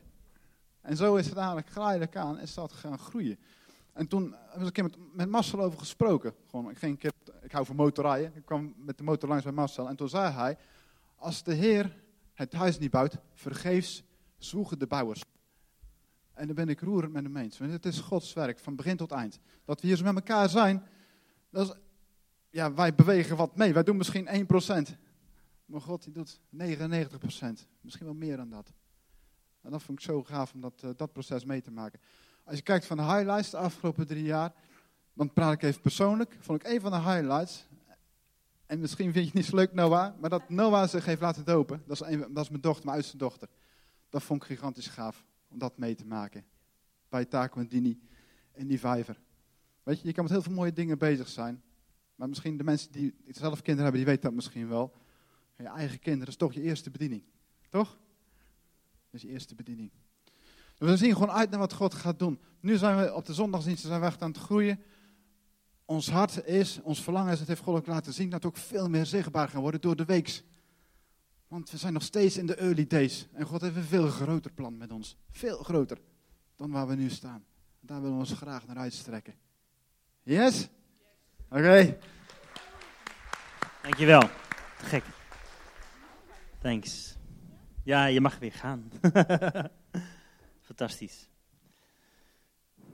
En 0.82 0.98
zo 0.98 1.16
is 1.16 1.26
het 1.26 1.38
eigenlijk 1.38 1.70
geleidelijk 1.70 2.16
aan 2.16 2.38
en 2.38 2.44
is 2.44 2.54
dat 2.54 2.74
gaan 2.74 3.00
groeien. 3.00 3.40
En 3.94 4.08
toen 4.08 4.24
hebben 4.32 4.60
we 4.60 4.66
een 4.66 4.72
keer 4.72 4.84
met, 4.84 4.98
met 5.14 5.30
Marcel 5.30 5.62
over 5.62 5.80
gesproken. 5.80 6.34
Gewoon, 6.50 6.70
ik, 6.70 6.78
ging 6.78 7.04
een 7.04 7.12
ik 7.42 7.52
hou 7.52 7.66
van 7.66 7.76
motorrijden. 7.76 8.36
Ik 8.36 8.46
kwam 8.46 8.74
met 8.78 8.98
de 8.98 9.04
motor 9.04 9.30
langs 9.30 9.44
bij 9.44 9.54
Marcel. 9.54 9.88
En 9.88 9.96
toen 9.96 10.10
zei 10.10 10.32
hij, 10.32 10.58
als 11.16 11.44
de 11.44 11.54
Heer 11.54 12.02
het 12.34 12.54
huis 12.54 12.80
niet 12.80 12.92
bouwt, 12.92 13.18
vergeefs 13.34 14.04
zwoegen 14.38 14.80
de 14.80 14.88
bouwers. 14.88 15.22
En 16.34 16.46
dan 16.46 16.56
ben 16.56 16.70
ik 16.70 16.80
roerend 16.80 17.14
met 17.14 17.24
hem 17.24 17.38
eens. 17.38 17.58
Want 17.58 17.72
het 17.72 17.86
is 17.86 18.00
Gods 18.00 18.34
werk, 18.34 18.60
van 18.60 18.76
begin 18.76 18.98
tot 18.98 19.12
eind. 19.12 19.40
Dat 19.66 19.82
we 19.82 19.88
hier 19.88 19.98
zo 19.98 20.04
met 20.04 20.16
elkaar 20.16 20.50
zijn, 20.50 20.84
dat 21.50 21.68
is, 21.68 21.76
ja, 22.50 22.74
wij 22.74 22.96
bewegen 22.96 23.36
wat 23.36 23.56
mee. 23.56 23.74
Wij 23.74 23.84
doen 23.84 23.98
misschien 23.98 24.28
1%. 24.28 24.98
Maar 25.66 25.82
God 25.82 26.04
die 26.04 26.14
doet 26.14 26.40
99%. 26.40 27.68
Misschien 27.82 28.06
wel 28.06 28.16
meer 28.16 28.38
dan 28.38 28.50
dat. 28.50 28.74
En 29.62 29.72
dat 29.72 29.84
vond 29.84 30.00
ik 30.00 30.06
zo 30.06 30.24
gaaf 30.24 30.54
om 30.54 30.62
dat, 30.62 30.82
uh, 30.86 30.92
dat 30.96 31.14
proces 31.14 31.46
mee 31.46 31.62
te 31.62 31.72
maken. 31.72 32.00
Als 32.44 32.56
je 32.56 32.62
kijkt 32.62 32.86
van 32.86 32.98
de 32.98 33.04
highlights 33.04 33.50
de 33.50 33.58
afgelopen 33.58 34.08
drie 34.08 34.24
jaar, 34.24 34.54
dan 35.14 35.34
praat 35.34 35.54
ik 35.54 35.64
even 35.64 35.82
persoonlijk. 35.82 36.36
Vond 36.40 36.64
ik 36.66 36.72
een 36.72 36.82
van 36.82 36.92
de 36.92 36.98
highlights, 36.98 37.68
En 38.66 38.80
misschien 38.80 39.12
vind 39.12 39.16
je 39.16 39.26
het 39.26 39.34
niet 39.34 39.46
zo 39.46 39.56
leuk, 39.56 39.74
Noah, 39.74 40.20
maar 40.20 40.30
dat 40.30 40.50
Noah 40.50 40.88
zich 40.88 41.06
heeft 41.06 41.22
laten 41.22 41.46
dopen, 41.46 41.84
dat 41.88 42.02
is, 42.02 42.08
een, 42.08 42.34
dat 42.34 42.44
is 42.44 42.50
mijn 42.50 42.62
dochter, 42.62 42.86
mijn 42.86 42.98
oudste 42.98 43.18
dochter. 43.18 43.50
Dat 44.10 44.24
vond 44.24 44.42
ik 44.42 44.48
gigantisch 44.48 44.88
gaaf, 44.88 45.26
om 45.48 45.58
dat 45.60 45.78
mee 45.78 45.96
te 45.96 46.06
maken. 46.06 46.46
Bij 47.10 47.26
Taco 47.26 47.60
en 47.60 47.68
Dini 47.68 48.00
in 48.54 48.68
die 48.68 48.80
vijver. 48.80 49.20
Weet 49.84 50.02
je, 50.02 50.08
je 50.08 50.14
kan 50.14 50.24
met 50.24 50.34
heel 50.34 50.42
veel 50.42 50.54
mooie 50.54 50.74
dingen 50.74 50.98
bezig 50.98 51.28
zijn. 51.28 51.64
Maar 52.16 52.30
misschien 52.30 52.58
de 52.58 52.64
mensen 52.64 52.92
die 52.92 53.16
zelf 53.28 53.62
kinderen 53.62 53.84
hebben, 53.84 54.02
die 54.02 54.06
weten 54.06 54.24
dat 54.24 54.34
misschien 54.34 54.68
wel. 54.68 54.94
Je 55.58 55.64
eigen 55.68 56.00
kinderen, 56.00 56.28
is 56.28 56.36
toch 56.36 56.54
je 56.54 56.62
eerste 56.62 56.90
bediening. 56.90 57.24
Toch? 57.70 57.90
Dat 57.90 59.12
is 59.12 59.22
je 59.22 59.28
eerste 59.28 59.56
bediening. 59.56 59.92
We 60.84 60.98
zien 60.98 61.14
gewoon 61.14 61.32
uit 61.32 61.50
naar 61.50 61.60
wat 61.60 61.74
God 61.74 61.94
gaat 61.94 62.20
doen. 62.20 62.40
Nu 62.60 62.78
zijn 62.78 62.98
we 62.98 63.14
op 63.14 63.26
de 63.26 63.34
zondagsdiensten 63.34 63.90
zijn 63.90 64.02
we 64.02 64.12
aan 64.20 64.32
het 64.32 64.38
groeien. 64.38 64.80
Ons 65.86 66.10
hart 66.10 66.46
is, 66.46 66.80
ons 66.82 67.04
verlangen 67.04 67.34
is, 67.34 67.40
het 67.40 67.48
heeft 67.48 67.62
God 67.62 67.76
ook 67.76 67.88
laten 67.88 68.14
zien, 68.14 68.30
dat 68.30 68.46
ook 68.46 68.58
veel 68.58 68.90
meer 68.90 69.06
zichtbaar 69.06 69.50
gaan 69.50 69.62
worden 69.62 69.82
door 69.82 69.96
de 69.96 70.06
weeks. 70.06 70.44
Want 71.48 71.72
we 71.72 71.78
zijn 71.78 71.94
nog 71.94 72.04
steeds 72.04 72.38
in 72.38 72.46
de 72.46 72.56
early 72.56 72.88
days. 72.88 73.28
En 73.34 73.46
God 73.46 73.62
heeft 73.62 73.76
een 73.76 73.84
veel 73.84 74.08
groter 74.08 74.52
plan 74.52 74.78
met 74.78 74.92
ons. 74.92 75.18
Veel 75.32 75.58
groter 75.58 75.98
dan 76.56 76.72
waar 76.72 76.88
we 76.88 76.96
nu 76.96 77.10
staan. 77.10 77.44
Daar 77.80 78.02
willen 78.02 78.16
we 78.16 78.22
ons 78.22 78.34
graag 78.34 78.68
naar 78.68 78.78
uitstrekken. 78.78 79.34
Yes? 80.24 80.68
Oké. 81.50 81.98
Dankjewel. 83.82 84.22
Te 84.78 84.86
gek. 84.86 85.04
Thanks. 86.62 87.18
Ja, 87.84 88.06
je 88.06 88.22
mag 88.22 88.40
weer 88.40 88.54
gaan. 88.54 88.92
Fantastisch. 90.76 91.30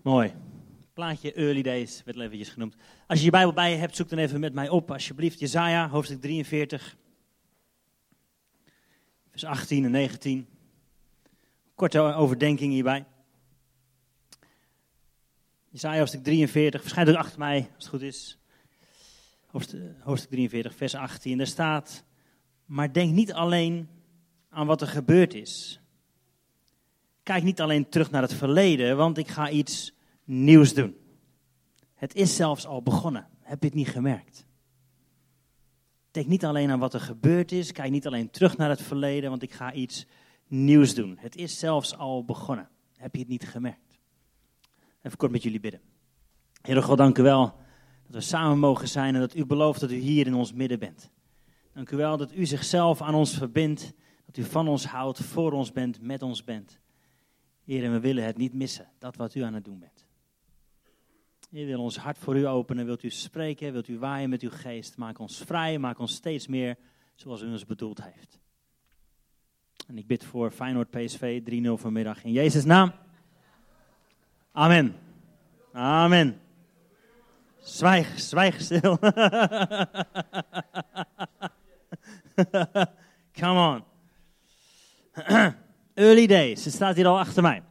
Mooi. 0.03 0.33
Plaatje 0.93 1.33
Early 1.33 1.61
Days 1.61 2.03
werd 2.05 2.17
eventjes 2.17 2.49
genoemd. 2.49 2.75
Als 3.07 3.19
je 3.19 3.25
je 3.25 3.31
Bijbel 3.31 3.53
bij 3.53 3.71
je 3.71 3.77
hebt, 3.77 3.95
zoek 3.95 4.09
dan 4.09 4.19
even 4.19 4.39
met 4.39 4.53
mij 4.53 4.69
op, 4.69 4.91
alsjeblieft. 4.91 5.39
Jezaja, 5.39 5.89
hoofdstuk 5.89 6.21
43. 6.21 6.97
Vers 9.29 9.43
18 9.43 9.85
en 9.85 9.91
19. 9.91 10.47
Korte 11.75 11.99
overdenking 11.99 12.71
hierbij. 12.71 13.05
Jezaja 15.69 15.99
hoofdstuk 15.99 16.23
43, 16.23 16.81
verschijnt 16.81 17.09
ook 17.09 17.15
achter 17.15 17.39
mij, 17.39 17.57
als 17.57 17.83
het 17.83 17.87
goed 17.87 18.01
is. 18.01 18.37
Hoofdstuk 19.99 20.29
43, 20.29 20.75
vers 20.75 20.95
18. 20.95 21.37
Daar 21.37 21.47
staat, 21.47 22.03
maar 22.65 22.93
denk 22.93 23.13
niet 23.13 23.33
alleen 23.33 23.89
aan 24.49 24.67
wat 24.67 24.81
er 24.81 24.87
gebeurd 24.87 25.33
is. 25.33 25.79
Kijk 27.29 27.43
niet 27.43 27.61
alleen 27.61 27.89
terug 27.89 28.11
naar 28.11 28.21
het 28.21 28.33
verleden, 28.33 28.97
want 28.97 29.17
ik 29.17 29.27
ga 29.27 29.49
iets 29.49 29.93
nieuws 30.23 30.73
doen. 30.73 30.95
Het 31.95 32.15
is 32.15 32.35
zelfs 32.35 32.65
al 32.65 32.83
begonnen. 32.83 33.27
Heb 33.41 33.61
je 33.61 33.67
het 33.67 33.75
niet 33.75 33.87
gemerkt? 33.87 34.45
Denk 36.11 36.27
niet 36.27 36.45
alleen 36.45 36.71
aan 36.71 36.79
wat 36.79 36.93
er 36.93 36.99
gebeurd 36.99 37.51
is. 37.51 37.71
Kijk 37.71 37.91
niet 37.91 38.07
alleen 38.07 38.29
terug 38.29 38.57
naar 38.57 38.69
het 38.69 38.81
verleden, 38.81 39.29
want 39.29 39.41
ik 39.41 39.53
ga 39.53 39.73
iets 39.73 40.05
nieuws 40.47 40.93
doen. 40.93 41.17
Het 41.19 41.35
is 41.35 41.59
zelfs 41.59 41.97
al 41.97 42.25
begonnen. 42.25 42.69
Heb 42.95 43.13
je 43.13 43.19
het 43.19 43.29
niet 43.29 43.47
gemerkt? 43.47 43.99
Even 45.01 45.17
kort 45.17 45.31
met 45.31 45.43
jullie 45.43 45.59
bidden. 45.59 45.81
Heer 46.61 46.83
God, 46.83 46.97
dank 46.97 47.17
u 47.17 47.23
wel 47.23 47.55
dat 48.03 48.13
we 48.13 48.21
samen 48.21 48.59
mogen 48.59 48.87
zijn 48.87 49.13
en 49.13 49.19
dat 49.19 49.35
u 49.35 49.45
belooft 49.45 49.79
dat 49.79 49.91
u 49.91 49.97
hier 49.97 50.25
in 50.25 50.35
ons 50.35 50.53
midden 50.53 50.79
bent. 50.79 51.11
Dank 51.73 51.91
u 51.91 51.97
wel 51.97 52.17
dat 52.17 52.33
u 52.33 52.45
zichzelf 52.45 53.01
aan 53.01 53.15
ons 53.15 53.37
verbindt, 53.37 53.93
dat 54.25 54.37
u 54.37 54.43
van 54.43 54.67
ons 54.67 54.85
houdt, 54.85 55.19
voor 55.19 55.51
ons 55.51 55.71
bent, 55.71 56.01
met 56.01 56.21
ons 56.21 56.43
bent. 56.43 56.79
Heer, 57.69 57.83
en 57.83 57.91
we 57.91 57.99
willen 57.99 58.23
het 58.23 58.37
niet 58.37 58.53
missen, 58.53 58.87
dat 58.99 59.15
wat 59.15 59.35
u 59.35 59.41
aan 59.41 59.53
het 59.53 59.65
doen 59.65 59.79
bent. 59.79 60.05
Heer, 61.49 61.65
wil 61.65 61.79
ons 61.79 61.97
hart 61.97 62.17
voor 62.17 62.37
u 62.37 62.47
openen, 62.47 62.85
wilt 62.85 63.03
u 63.03 63.09
spreken, 63.09 63.71
wilt 63.71 63.87
u 63.87 63.99
waaien 63.99 64.29
met 64.29 64.41
uw 64.41 64.49
geest. 64.49 64.97
Maak 64.97 65.19
ons 65.19 65.37
vrij, 65.37 65.77
maak 65.77 65.99
ons 65.99 66.13
steeds 66.13 66.47
meer 66.47 66.77
zoals 67.15 67.41
u 67.41 67.51
ons 67.51 67.65
bedoeld 67.65 68.03
heeft. 68.03 68.39
En 69.87 69.97
ik 69.97 70.07
bid 70.07 70.23
voor 70.23 70.51
Feyenoord 70.51 70.89
PSV 70.89 71.41
3-0 71.51 71.81
vanmiddag 71.81 72.23
in 72.23 72.31
Jezus' 72.31 72.65
naam. 72.65 72.91
Amen. 74.51 74.95
Amen. 75.71 76.41
Zwijg, 77.61 78.19
zwijg 78.19 78.61
stil. 78.61 78.97
Come 83.39 83.59
on. 83.59 83.83
Early 85.99 86.27
days, 86.27 86.65
het 86.65 86.73
staat 86.73 86.95
hier 86.95 87.07
al 87.07 87.19
achter 87.19 87.41
mij. 87.41 87.63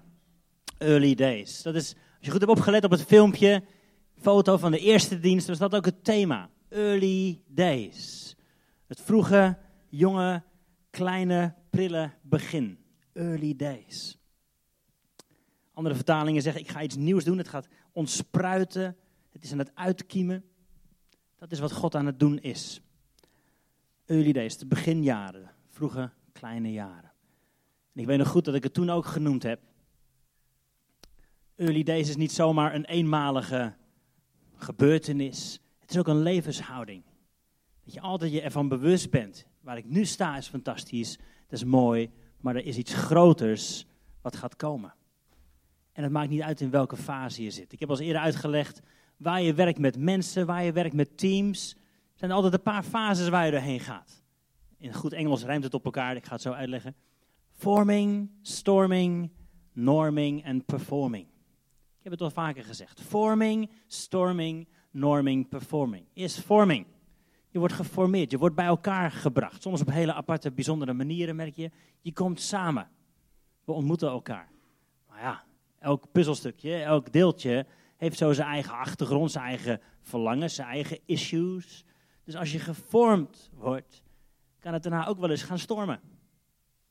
Early 0.78 1.14
days. 1.14 1.62
Dat 1.62 1.75
is, 1.75 1.94
als 1.94 2.26
je 2.26 2.30
goed 2.30 2.40
hebt 2.40 2.52
opgelet 2.52 2.85
op 2.85 2.90
het 2.90 3.02
filmpje, 3.02 3.64
foto 4.20 4.56
van 4.56 4.70
de 4.70 4.78
eerste 4.78 5.18
dienst, 5.20 5.49
was 5.49 5.58
dat 5.58 5.75
ook 5.75 5.85
het 5.85 6.04
thema. 6.04 6.50
Early 6.68 7.42
days. 7.47 8.37
Het 8.87 9.00
vroege, 9.00 9.58
jonge, 9.88 10.42
kleine, 10.90 11.54
prille 11.70 12.11
begin. 12.23 12.78
Early 13.12 13.56
days. 13.56 14.18
Andere 15.73 15.94
vertalingen 15.94 16.42
zeggen, 16.42 16.62
ik 16.62 16.68
ga 16.68 16.82
iets 16.82 16.97
nieuws 16.97 17.25
doen. 17.25 17.38
Het 17.38 17.49
gaat 17.49 17.68
ontspruiten. 17.92 18.97
Het 19.30 19.44
is 19.44 19.52
aan 19.52 19.58
het 19.58 19.75
uitkiemen. 19.75 20.44
Dat 21.37 21.52
is 21.52 21.58
wat 21.58 21.73
God 21.73 21.94
aan 21.94 22.06
het 22.06 22.18
doen 22.18 22.38
is. 22.38 22.80
Early 24.06 24.32
days, 24.32 24.58
de 24.58 24.66
beginjaren. 24.66 25.50
Vroege, 25.68 26.11
kleine 26.32 26.73
jaren. 26.73 27.07
Ik 27.99 28.07
weet 28.07 28.19
nog 28.19 28.28
goed 28.28 28.45
dat 28.45 28.55
ik 28.55 28.62
het 28.62 28.75
toen 28.75 28.90
ook 28.90 29.07
genoemd 29.07 29.43
heb. 29.43 29.61
Early 31.57 31.83
days 31.83 32.09
is 32.09 32.17
niet 32.17 32.33
zomaar 32.33 32.75
een 32.75 32.85
eenmalige 32.85 33.75
gebeurtenis. 34.57 35.61
Het 35.78 35.90
is 35.90 35.99
ook 35.99 36.09
een 36.09 36.23
levenshouding. 36.23 37.02
Dat 37.85 37.95
je 37.95 38.00
altijd 38.00 38.33
je 38.33 38.40
ervan 38.40 38.69
bewust 38.69 39.11
bent. 39.11 39.47
Waar 39.61 39.76
ik 39.76 39.85
nu 39.85 40.05
sta 40.05 40.37
is 40.37 40.49
fantastisch, 40.49 41.17
dat 41.17 41.59
is 41.59 41.64
mooi, 41.64 42.11
maar 42.40 42.57
er 42.57 42.64
is 42.64 42.76
iets 42.76 42.95
groters 42.95 43.87
wat 44.23 44.37
gaat 44.37 44.57
komen. 44.57 44.95
En 45.93 46.02
het 46.02 46.12
maakt 46.12 46.31
niet 46.31 46.43
uit 46.43 46.61
in 46.61 46.71
welke 46.71 46.97
fase 46.97 47.43
je 47.43 47.50
zit. 47.50 47.73
Ik 47.73 47.81
heb 47.81 47.90
al 47.90 48.00
eerder 48.00 48.23
uitgelegd, 48.23 48.81
waar 49.17 49.43
je 49.43 49.55
werkt 49.55 49.78
met 49.78 49.99
mensen, 49.99 50.47
waar 50.47 50.64
je 50.64 50.73
werkt 50.73 50.95
met 50.95 51.19
teams, 51.19 51.76
zijn 52.14 52.31
altijd 52.31 52.52
een 52.52 52.62
paar 52.62 52.83
fases 52.83 53.28
waar 53.28 53.45
je 53.45 53.50
doorheen 53.50 53.81
gaat. 53.81 54.23
In 54.76 54.93
goed 54.93 55.12
Engels 55.12 55.45
rijmt 55.45 55.64
het 55.64 55.75
op 55.75 55.85
elkaar, 55.85 56.17
ik 56.17 56.26
ga 56.26 56.33
het 56.33 56.43
zo 56.43 56.52
uitleggen. 56.52 56.95
Forming, 57.58 58.30
storming, 58.42 59.30
norming 59.72 60.44
en 60.44 60.64
performing. 60.64 61.26
Ik 61.98 62.02
heb 62.02 62.12
het 62.12 62.20
al 62.20 62.30
vaker 62.30 62.64
gezegd. 62.64 63.00
Forming, 63.00 63.70
storming, 63.86 64.68
norming, 64.90 65.48
performing. 65.48 66.04
Eerst 66.12 66.40
forming. 66.40 66.86
Je 67.48 67.58
wordt 67.58 67.74
geformeerd, 67.74 68.30
je 68.30 68.38
wordt 68.38 68.54
bij 68.54 68.66
elkaar 68.66 69.10
gebracht. 69.10 69.62
Soms 69.62 69.80
op 69.80 69.90
hele 69.90 70.12
aparte, 70.12 70.52
bijzondere 70.52 70.92
manieren 70.92 71.36
merk 71.36 71.54
je. 71.54 71.70
Je 72.00 72.12
komt 72.12 72.40
samen. 72.40 72.88
We 73.64 73.72
ontmoeten 73.72 74.08
elkaar. 74.08 74.48
Maar 75.08 75.20
ja, 75.20 75.44
elk 75.78 76.12
puzzelstukje, 76.12 76.74
elk 76.74 77.12
deeltje 77.12 77.66
heeft 77.96 78.18
zo 78.18 78.32
zijn 78.32 78.48
eigen 78.48 78.72
achtergrond, 78.72 79.30
zijn 79.30 79.44
eigen 79.44 79.80
verlangens, 80.00 80.54
zijn 80.54 80.68
eigen 80.68 80.98
issues. 81.06 81.84
Dus 82.24 82.36
als 82.36 82.52
je 82.52 82.58
gevormd 82.58 83.50
wordt, 83.54 84.02
kan 84.58 84.72
het 84.72 84.82
daarna 84.82 85.06
ook 85.06 85.18
wel 85.18 85.30
eens 85.30 85.42
gaan 85.42 85.58
stormen. 85.58 86.00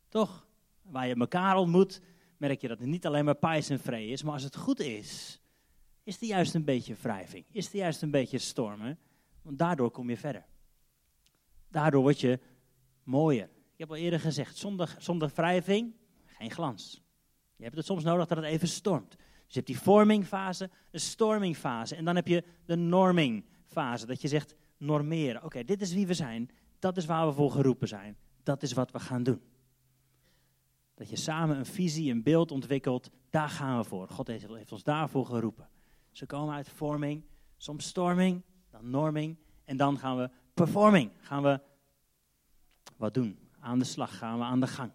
Toch? 0.10 0.47
Waar 0.90 1.08
je 1.08 1.16
elkaar 1.16 1.58
ontmoet, 1.58 2.02
merk 2.38 2.62
je 2.62 2.68
dat 2.68 2.80
het 2.80 2.88
niet 2.88 3.06
alleen 3.06 3.26
maar 3.26 3.36
pijs 3.36 3.70
en 3.70 3.80
vrij 3.80 4.08
is, 4.08 4.24
maar 4.24 4.34
als 4.34 4.44
het 4.44 4.56
goed 4.56 4.80
is, 4.80 5.42
is 6.04 6.22
er 6.22 6.28
juist 6.28 6.56
een 6.56 6.64
beetje 6.64 6.96
wrijving. 7.02 7.46
Is 7.52 7.68
er 7.68 7.76
juist 7.76 8.02
een 8.02 8.12
beetje 8.12 8.38
stormen, 8.38 9.00
want 9.42 9.58
daardoor 9.58 9.92
kom 9.92 10.10
je 10.10 10.18
verder. 10.18 10.46
Daardoor 11.70 12.02
word 12.02 12.20
je 12.20 12.40
mooier. 13.04 13.50
Ik 13.74 13.78
heb 13.78 13.90
al 13.90 13.96
eerder 13.96 14.20
gezegd, 14.20 14.58
zonder, 14.58 14.96
zonder 14.98 15.32
wrijving, 15.36 15.94
geen 16.26 16.52
glans. 16.52 17.02
Je 17.56 17.64
hebt 17.64 17.76
het 17.76 17.86
soms 17.86 18.04
nodig 18.04 18.28
dat 18.28 18.38
het 18.38 18.46
even 18.46 18.68
stormt. 18.68 19.10
Dus 19.10 19.56
je 19.56 19.62
hebt 19.62 19.68
die 19.68 19.78
formingfase, 19.78 20.70
de 20.90 21.00
stormingfase 21.00 21.96
en 21.96 22.06
dan 22.06 22.16
heb 22.16 22.28
je 22.28 22.44
de 22.66 22.76
normingfase. 22.76 24.06
Dat 24.06 24.22
je 24.22 24.28
zegt, 24.28 24.56
normeren. 24.78 25.44
Oké, 25.44 25.64
dit 25.64 25.82
is 25.82 25.94
wie 25.94 26.08
we 26.08 26.14
zijn, 26.14 26.50
dat 26.80 26.98
is 26.98 27.06
waar 27.06 27.28
we 27.28 27.34
voor 27.34 27.52
geroepen 27.52 27.88
zijn, 27.88 28.18
dat 28.44 28.64
is 28.64 28.74
wat 28.74 28.92
we 28.92 29.00
gaan 29.00 29.24
doen. 29.24 29.42
Dat 30.98 31.10
je 31.10 31.16
samen 31.16 31.58
een 31.58 31.66
visie, 31.66 32.12
een 32.12 32.24
beeld 32.24 32.52
ontwikkelt, 32.52 33.10
daar 33.30 33.50
gaan 33.50 33.78
we 33.78 33.84
voor. 33.84 34.08
God 34.10 34.28
heeft 34.28 34.72
ons 34.72 34.84
daarvoor 34.84 35.26
geroepen. 35.26 35.70
Ze 36.12 36.26
komen 36.26 36.54
uit 36.54 36.70
forming, 36.70 37.24
soms 37.58 37.86
storming, 37.86 38.42
dan 38.70 38.90
norming 38.90 39.38
en 39.66 39.78
dan 39.78 39.98
gaan 39.98 40.18
we 40.18 40.30
performing. 40.54 41.12
Gaan 41.20 41.44
we 41.44 41.60
wat 42.96 43.14
doen? 43.14 43.40
Aan 43.60 43.80
de 43.80 43.86
slag, 43.86 44.18
gaan 44.18 44.38
we 44.38 44.44
aan 44.44 44.60
de 44.60 44.68
gang. 44.68 44.92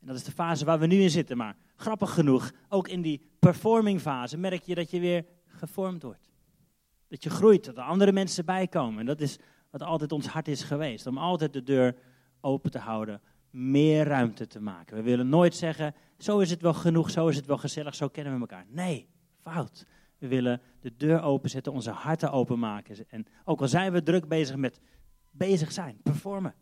En 0.00 0.06
dat 0.06 0.16
is 0.16 0.24
de 0.24 0.32
fase 0.32 0.64
waar 0.64 0.78
we 0.78 0.86
nu 0.86 1.00
in 1.00 1.10
zitten. 1.10 1.36
Maar 1.36 1.56
grappig 1.76 2.14
genoeg, 2.14 2.52
ook 2.68 2.88
in 2.88 3.02
die 3.02 3.30
performing 3.38 4.00
fase 4.00 4.36
merk 4.36 4.62
je 4.62 4.74
dat 4.74 4.90
je 4.90 5.00
weer 5.00 5.26
gevormd 5.46 6.02
wordt. 6.02 6.30
Dat 7.08 7.22
je 7.22 7.30
groeit, 7.30 7.64
dat 7.64 7.76
er 7.76 7.82
andere 7.82 8.12
mensen 8.12 8.44
bij 8.44 8.68
komen. 8.68 9.00
En 9.00 9.06
dat 9.06 9.20
is 9.20 9.38
wat 9.70 9.82
altijd 9.82 10.12
ons 10.12 10.26
hart 10.26 10.48
is 10.48 10.62
geweest. 10.62 11.06
Om 11.06 11.18
altijd 11.18 11.52
de 11.52 11.62
deur 11.62 11.96
open 12.40 12.70
te 12.70 12.78
houden 12.78 13.20
meer 13.50 14.04
ruimte 14.06 14.46
te 14.46 14.60
maken. 14.60 14.96
We 14.96 15.02
willen 15.02 15.28
nooit 15.28 15.54
zeggen, 15.54 15.94
zo 16.18 16.38
is 16.38 16.50
het 16.50 16.62
wel 16.62 16.74
genoeg, 16.74 17.10
zo 17.10 17.28
is 17.28 17.36
het 17.36 17.46
wel 17.46 17.58
gezellig, 17.58 17.94
zo 17.94 18.08
kennen 18.08 18.34
we 18.34 18.40
elkaar. 18.40 18.66
Nee, 18.68 19.08
fout. 19.38 19.86
We 20.18 20.28
willen 20.28 20.60
de 20.80 20.96
deur 20.96 21.22
openzetten, 21.22 21.72
onze 21.72 21.90
harten 21.90 22.32
openmaken. 22.32 22.96
En 23.08 23.26
ook 23.44 23.60
al 23.60 23.68
zijn 23.68 23.92
we 23.92 24.02
druk 24.02 24.28
bezig 24.28 24.56
met 24.56 24.80
bezig 25.30 25.72
zijn, 25.72 26.00
performen. 26.02 26.54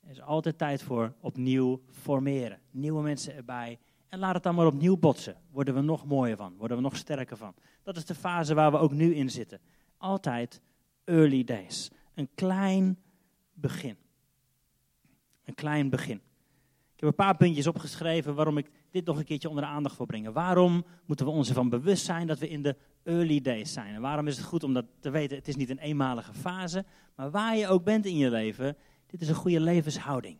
Er 0.00 0.10
is 0.10 0.20
altijd 0.20 0.58
tijd 0.58 0.82
voor 0.82 1.14
opnieuw 1.20 1.80
formeren. 1.90 2.60
Nieuwe 2.70 3.02
mensen 3.02 3.34
erbij. 3.34 3.78
En 4.08 4.18
laat 4.18 4.34
het 4.34 4.42
dan 4.42 4.54
maar 4.54 4.66
opnieuw 4.66 4.96
botsen. 4.96 5.36
Worden 5.50 5.74
we 5.74 5.80
nog 5.80 6.06
mooier 6.06 6.36
van. 6.36 6.56
Worden 6.56 6.76
we 6.76 6.82
nog 6.82 6.96
sterker 6.96 7.36
van. 7.36 7.54
Dat 7.82 7.96
is 7.96 8.04
de 8.04 8.14
fase 8.14 8.54
waar 8.54 8.70
we 8.70 8.78
ook 8.78 8.92
nu 8.92 9.14
in 9.14 9.30
zitten. 9.30 9.60
Altijd 9.96 10.60
early 11.04 11.44
days. 11.44 11.90
Een 12.14 12.28
klein 12.34 12.98
begin. 13.52 13.96
Klein 15.60 15.90
begin. 15.90 16.16
Ik 16.94 17.00
heb 17.00 17.08
een 17.08 17.14
paar 17.14 17.36
puntjes 17.36 17.66
opgeschreven 17.66 18.34
waarom 18.34 18.58
ik 18.58 18.70
dit 18.90 19.04
nog 19.04 19.18
een 19.18 19.24
keertje 19.24 19.48
onder 19.48 19.64
de 19.64 19.70
aandacht 19.70 19.96
wil 19.96 20.06
brengen. 20.06 20.32
Waarom 20.32 20.84
moeten 21.06 21.26
we 21.26 21.32
ons 21.32 21.48
ervan 21.48 21.68
bewust 21.68 22.04
zijn 22.04 22.26
dat 22.26 22.38
we 22.38 22.48
in 22.48 22.62
de 22.62 22.76
early 23.02 23.40
days 23.40 23.72
zijn? 23.72 23.94
En 23.94 24.00
waarom 24.00 24.26
is 24.26 24.36
het 24.36 24.46
goed 24.46 24.64
om 24.64 24.74
dat 24.74 24.84
te 25.00 25.10
weten? 25.10 25.36
Het 25.36 25.48
is 25.48 25.56
niet 25.56 25.70
een 25.70 25.78
eenmalige 25.78 26.34
fase, 26.34 26.84
maar 27.14 27.30
waar 27.30 27.56
je 27.56 27.68
ook 27.68 27.84
bent 27.84 28.06
in 28.06 28.16
je 28.16 28.30
leven, 28.30 28.76
dit 29.06 29.20
is 29.20 29.28
een 29.28 29.34
goede 29.34 29.60
levenshouding. 29.60 30.38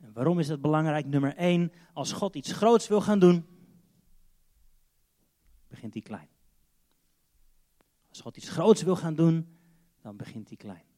En 0.00 0.12
waarom 0.12 0.38
is 0.38 0.46
dat 0.46 0.60
belangrijk? 0.60 1.06
Nummer 1.06 1.36
één, 1.36 1.72
als 1.92 2.12
God 2.12 2.36
iets 2.36 2.52
groots 2.52 2.88
wil 2.88 3.00
gaan 3.00 3.18
doen, 3.18 3.46
begint 5.68 5.92
hij 5.92 6.02
klein. 6.02 6.28
Als 8.08 8.20
God 8.20 8.36
iets 8.36 8.48
groots 8.48 8.82
wil 8.82 8.96
gaan 8.96 9.14
doen, 9.14 9.56
dan 10.02 10.16
begint 10.16 10.48
hij 10.48 10.56
klein. 10.56 10.93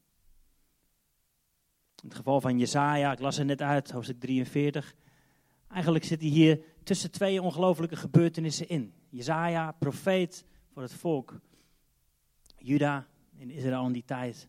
In 2.06 2.12
het 2.12 2.20
geval 2.20 2.40
van 2.40 2.58
Jezaja, 2.58 3.12
ik 3.12 3.20
las 3.20 3.38
er 3.38 3.44
net 3.44 3.62
uit, 3.62 3.90
hoofdstuk 3.90 4.20
43. 4.20 4.94
Eigenlijk 5.68 6.04
zit 6.04 6.20
hij 6.20 6.28
hier 6.28 6.60
tussen 6.82 7.10
twee 7.10 7.42
ongelofelijke 7.42 7.96
gebeurtenissen 7.96 8.68
in. 8.68 8.94
Jezaja, 9.08 9.72
profeet 9.72 10.44
voor 10.72 10.82
het 10.82 10.94
volk. 10.94 11.40
Juda 12.56 13.06
in 13.36 13.50
Israël 13.50 13.86
in 13.86 13.92
die 13.92 14.04
tijd. 14.04 14.48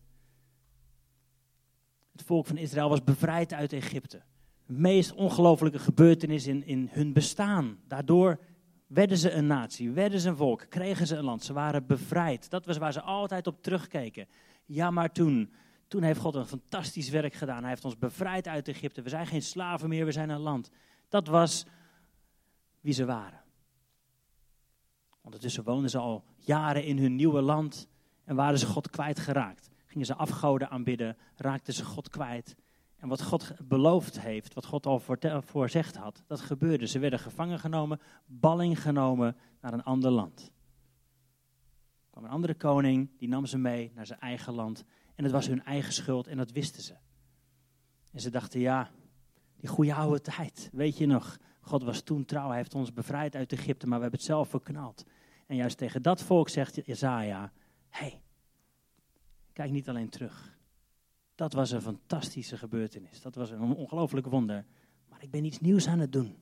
Het 2.12 2.22
volk 2.22 2.46
van 2.46 2.56
Israël 2.56 2.88
was 2.88 3.04
bevrijd 3.04 3.52
uit 3.52 3.72
Egypte. 3.72 4.22
De 4.66 4.72
meest 4.72 5.14
ongelofelijke 5.14 5.78
gebeurtenis 5.78 6.46
in, 6.46 6.66
in 6.66 6.88
hun 6.90 7.12
bestaan. 7.12 7.78
Daardoor 7.86 8.40
werden 8.86 9.18
ze 9.18 9.30
een 9.30 9.46
natie, 9.46 9.90
werden 9.90 10.20
ze 10.20 10.28
een 10.28 10.36
volk, 10.36 10.66
kregen 10.68 11.06
ze 11.06 11.16
een 11.16 11.24
land. 11.24 11.44
Ze 11.44 11.52
waren 11.52 11.86
bevrijd. 11.86 12.50
Dat 12.50 12.66
was 12.66 12.78
waar 12.78 12.92
ze 12.92 13.02
altijd 13.02 13.46
op 13.46 13.62
terugkeken. 13.62 14.28
Ja, 14.64 14.90
maar 14.90 15.12
toen, 15.12 15.52
toen 15.88 16.02
heeft 16.02 16.20
God 16.20 16.34
een 16.34 16.46
fantastisch 16.46 17.08
werk 17.08 17.34
gedaan. 17.34 17.60
Hij 17.60 17.68
heeft 17.68 17.84
ons 17.84 17.98
bevrijd 17.98 18.48
uit 18.48 18.68
Egypte. 18.68 19.02
We 19.02 19.08
zijn 19.08 19.26
geen 19.26 19.42
slaven 19.42 19.88
meer, 19.88 20.04
we 20.04 20.12
zijn 20.12 20.30
een 20.30 20.40
land. 20.40 20.70
Dat 21.08 21.26
was 21.26 21.66
wie 22.80 22.92
ze 22.92 23.04
waren. 23.04 23.42
Ondertussen 25.20 25.64
woonden 25.64 25.90
ze 25.90 25.98
al 25.98 26.24
jaren 26.36 26.84
in 26.84 26.98
hun 26.98 27.14
nieuwe 27.14 27.40
land 27.40 27.88
en 28.24 28.36
waren 28.36 28.58
ze 28.58 28.66
God 28.66 28.90
kwijtgeraakt. 28.90 29.70
Gingen 29.86 30.06
ze 30.06 30.14
afgoden 30.14 30.70
aanbidden, 30.70 31.16
raakten 31.36 31.74
ze 31.74 31.84
God 31.84 32.08
kwijt. 32.08 32.56
En 32.96 33.08
wat 33.08 33.22
God 33.22 33.52
beloofd 33.62 34.20
heeft, 34.20 34.54
wat 34.54 34.66
God 34.66 34.86
al 34.86 35.02
voorzegd 35.40 35.96
had, 35.96 36.22
dat 36.26 36.40
gebeurde. 36.40 36.86
Ze 36.86 36.98
werden 36.98 37.18
gevangen 37.18 37.58
genomen, 37.58 38.00
balling 38.26 38.82
genomen 38.82 39.36
naar 39.60 39.72
een 39.72 39.84
ander 39.84 40.10
land. 40.10 40.52
Er 42.04 42.10
kwam 42.10 42.24
een 42.24 42.30
andere 42.30 42.54
koning, 42.54 43.10
die 43.18 43.28
nam 43.28 43.46
ze 43.46 43.58
mee 43.58 43.92
naar 43.94 44.06
zijn 44.06 44.20
eigen 44.20 44.54
land. 44.54 44.84
En 45.18 45.24
het 45.24 45.32
was 45.32 45.46
hun 45.46 45.64
eigen 45.64 45.92
schuld 45.92 46.26
en 46.26 46.36
dat 46.36 46.50
wisten 46.50 46.82
ze. 46.82 46.94
En 48.12 48.20
ze 48.20 48.30
dachten, 48.30 48.60
ja, 48.60 48.90
die 49.56 49.68
goede 49.68 49.94
oude 49.94 50.20
tijd, 50.20 50.70
weet 50.72 50.98
je 50.98 51.06
nog? 51.06 51.38
God 51.60 51.82
was 51.82 52.00
toen 52.00 52.24
trouw, 52.24 52.48
hij 52.48 52.56
heeft 52.56 52.74
ons 52.74 52.92
bevrijd 52.92 53.34
uit 53.34 53.52
Egypte, 53.52 53.86
maar 53.86 53.96
we 53.96 54.02
hebben 54.02 54.20
het 54.20 54.28
zelf 54.28 54.48
verknald. 54.48 55.04
En 55.46 55.56
juist 55.56 55.78
tegen 55.78 56.02
dat 56.02 56.22
volk 56.22 56.48
zegt 56.48 56.86
Jezaja, 56.86 57.52
hey, 57.88 58.20
kijk 59.52 59.70
niet 59.70 59.88
alleen 59.88 60.08
terug. 60.08 60.58
Dat 61.34 61.52
was 61.52 61.70
een 61.70 61.82
fantastische 61.82 62.56
gebeurtenis. 62.56 63.20
Dat 63.20 63.34
was 63.34 63.50
een 63.50 63.74
ongelooflijk 63.74 64.26
wonder. 64.26 64.66
Maar 65.08 65.22
ik 65.22 65.30
ben 65.30 65.44
iets 65.44 65.60
nieuws 65.60 65.88
aan 65.88 65.98
het 65.98 66.12
doen. 66.12 66.36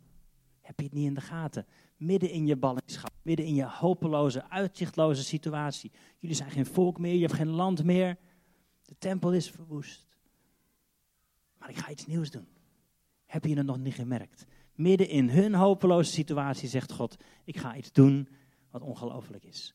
Heb 0.60 0.78
je 0.78 0.84
het 0.84 0.94
niet 0.94 1.06
in 1.06 1.14
de 1.14 1.20
gaten? 1.20 1.66
Midden 1.96 2.30
in 2.30 2.46
je 2.46 2.56
ballingschap, 2.56 3.12
midden 3.22 3.46
in 3.46 3.54
je 3.54 3.66
hopeloze, 3.66 4.50
uitzichtloze 4.50 5.24
situatie. 5.24 5.92
Jullie 6.18 6.36
zijn 6.36 6.50
geen 6.50 6.66
volk 6.66 6.98
meer, 6.98 7.14
je 7.14 7.20
hebt 7.20 7.32
geen 7.32 7.50
land 7.50 7.84
meer. 7.84 8.18
De 8.86 8.94
tempel 8.98 9.32
is 9.32 9.50
verwoest. 9.50 10.06
Maar 11.58 11.70
ik 11.70 11.76
ga 11.76 11.90
iets 11.90 12.06
nieuws 12.06 12.30
doen. 12.30 12.48
Heb 13.26 13.44
je 13.44 13.56
het 13.56 13.66
nog 13.66 13.78
niet 13.78 13.94
gemerkt? 13.94 14.46
Midden 14.74 15.08
in 15.08 15.28
hun 15.28 15.54
hopeloze 15.54 16.10
situatie 16.10 16.68
zegt 16.68 16.92
God: 16.92 17.16
Ik 17.44 17.56
ga 17.56 17.76
iets 17.76 17.92
doen 17.92 18.28
wat 18.70 18.82
ongelooflijk 18.82 19.44
is. 19.44 19.74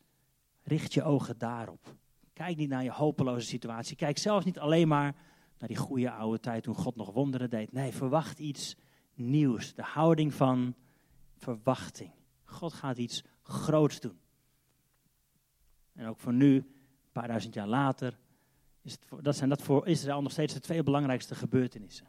Richt 0.63 0.93
je 0.93 1.03
ogen 1.03 1.37
daarop. 1.37 1.95
Kijk 2.33 2.57
niet 2.57 2.69
naar 2.69 2.83
je 2.83 2.91
hopeloze 2.91 3.47
situatie. 3.47 3.95
Kijk 3.95 4.17
zelfs 4.17 4.45
niet 4.45 4.59
alleen 4.59 4.87
maar 4.87 5.15
naar 5.57 5.67
die 5.67 5.77
goede 5.77 6.11
oude 6.11 6.39
tijd 6.39 6.63
toen 6.63 6.75
God 6.75 6.95
nog 6.95 7.11
wonderen 7.11 7.49
deed. 7.49 7.71
Nee, 7.71 7.91
verwacht 7.91 8.39
iets 8.39 8.75
nieuws. 9.13 9.73
De 9.73 9.83
houding 9.83 10.33
van 10.33 10.75
verwachting. 11.35 12.11
God 12.43 12.73
gaat 12.73 12.97
iets 12.97 13.23
groots 13.41 13.99
doen. 13.99 14.19
En 15.93 16.07
ook 16.07 16.19
voor 16.19 16.33
nu, 16.33 16.55
een 16.55 17.11
paar 17.11 17.27
duizend 17.27 17.53
jaar 17.53 17.67
later, 17.67 18.19
is 18.81 18.97
dat 19.21 19.35
zijn 19.35 19.49
dat 19.49 19.61
voor 19.61 19.87
Israël 19.87 20.21
nog 20.21 20.31
steeds 20.31 20.53
de 20.53 20.59
twee 20.59 20.83
belangrijkste 20.83 21.35
gebeurtenissen. 21.35 22.07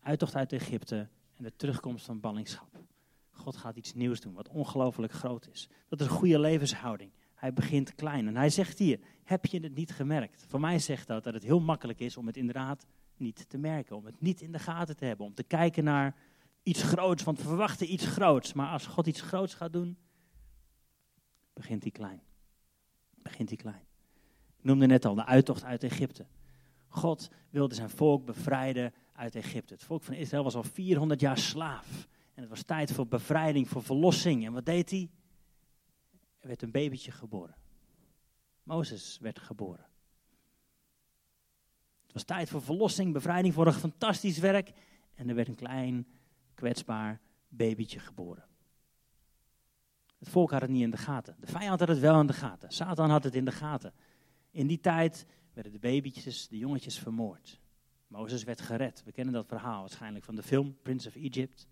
Uittocht 0.00 0.36
uit 0.36 0.52
Egypte 0.52 1.08
en 1.36 1.44
de 1.44 1.56
terugkomst 1.56 2.04
van 2.04 2.20
ballingschap. 2.20 2.82
God 3.30 3.56
gaat 3.56 3.76
iets 3.76 3.94
nieuws 3.94 4.20
doen, 4.20 4.34
wat 4.34 4.48
ongelooflijk 4.48 5.12
groot 5.12 5.48
is. 5.52 5.68
Dat 5.88 6.00
is 6.00 6.06
een 6.06 6.12
goede 6.12 6.38
levenshouding. 6.38 7.10
Hij 7.34 7.52
begint 7.52 7.94
klein. 7.94 8.26
En 8.26 8.36
hij 8.36 8.50
zegt 8.50 8.78
hier, 8.78 9.00
heb 9.24 9.46
je 9.46 9.60
het 9.60 9.74
niet 9.74 9.92
gemerkt? 9.92 10.44
Voor 10.48 10.60
mij 10.60 10.78
zegt 10.78 11.06
dat 11.06 11.24
dat 11.24 11.34
het 11.34 11.42
heel 11.42 11.60
makkelijk 11.60 12.00
is 12.00 12.16
om 12.16 12.26
het 12.26 12.36
inderdaad 12.36 12.86
niet 13.16 13.48
te 13.48 13.58
merken. 13.58 13.96
Om 13.96 14.04
het 14.04 14.20
niet 14.20 14.40
in 14.40 14.52
de 14.52 14.58
gaten 14.58 14.96
te 14.96 15.04
hebben. 15.04 15.26
Om 15.26 15.34
te 15.34 15.42
kijken 15.42 15.84
naar 15.84 16.16
iets 16.62 16.82
groots, 16.82 17.22
want 17.22 17.38
we 17.38 17.44
verwachten 17.44 17.92
iets 17.92 18.06
groots. 18.06 18.52
Maar 18.52 18.68
als 18.68 18.86
God 18.86 19.06
iets 19.06 19.20
groots 19.20 19.54
gaat 19.54 19.72
doen, 19.72 19.96
begint 21.52 21.82
hij 21.82 21.92
klein. 21.92 22.22
Begint 23.14 23.48
hij 23.48 23.58
klein. 23.58 23.84
Noemde 24.64 24.86
net 24.86 25.04
al 25.04 25.14
de 25.14 25.24
uittocht 25.24 25.64
uit 25.64 25.82
Egypte. 25.82 26.26
God 26.88 27.30
wilde 27.50 27.74
zijn 27.74 27.90
volk 27.90 28.24
bevrijden 28.24 28.92
uit 29.12 29.34
Egypte. 29.34 29.74
Het 29.74 29.82
volk 29.82 30.02
van 30.02 30.14
Israël 30.14 30.42
was 30.42 30.54
al 30.54 30.62
400 30.62 31.20
jaar 31.20 31.38
slaaf. 31.38 32.08
En 32.34 32.40
het 32.40 32.48
was 32.48 32.62
tijd 32.62 32.92
voor 32.92 33.06
bevrijding, 33.06 33.68
voor 33.68 33.82
verlossing. 33.82 34.46
En 34.46 34.52
wat 34.52 34.66
deed 34.66 34.90
hij? 34.90 35.10
Er 36.40 36.48
werd 36.48 36.62
een 36.62 36.70
babytje 36.70 37.10
geboren. 37.10 37.54
Mozes 38.62 39.18
werd 39.20 39.38
geboren. 39.38 39.86
Het 42.02 42.12
was 42.12 42.24
tijd 42.24 42.48
voor 42.48 42.62
verlossing, 42.62 43.12
bevrijding, 43.12 43.54
voor 43.54 43.66
een 43.66 43.72
fantastisch 43.72 44.38
werk. 44.38 44.72
En 45.14 45.28
er 45.28 45.34
werd 45.34 45.48
een 45.48 45.54
klein, 45.54 46.06
kwetsbaar 46.54 47.20
babytje 47.48 47.98
geboren. 47.98 48.44
Het 50.18 50.28
volk 50.28 50.50
had 50.50 50.60
het 50.60 50.70
niet 50.70 50.82
in 50.82 50.90
de 50.90 50.96
gaten. 50.96 51.36
De 51.40 51.46
vijand 51.46 51.80
had 51.80 51.88
het 51.88 51.98
wel 51.98 52.20
in 52.20 52.26
de 52.26 52.32
gaten. 52.32 52.70
Satan 52.70 53.10
had 53.10 53.24
het 53.24 53.34
in 53.34 53.44
de 53.44 53.52
gaten. 53.52 53.92
In 54.54 54.66
die 54.66 54.80
tijd 54.80 55.26
werden 55.52 55.72
de 55.72 55.78
babytjes, 55.78 56.48
de 56.48 56.58
jongetjes 56.58 56.98
vermoord. 56.98 57.60
Mozes 58.06 58.44
werd 58.44 58.60
gered. 58.60 59.02
We 59.04 59.12
kennen 59.12 59.34
dat 59.34 59.46
verhaal 59.46 59.80
waarschijnlijk 59.80 60.24
van 60.24 60.34
de 60.34 60.42
film 60.42 60.76
Prince 60.82 61.08
of 61.08 61.14
Egypt. 61.14 61.66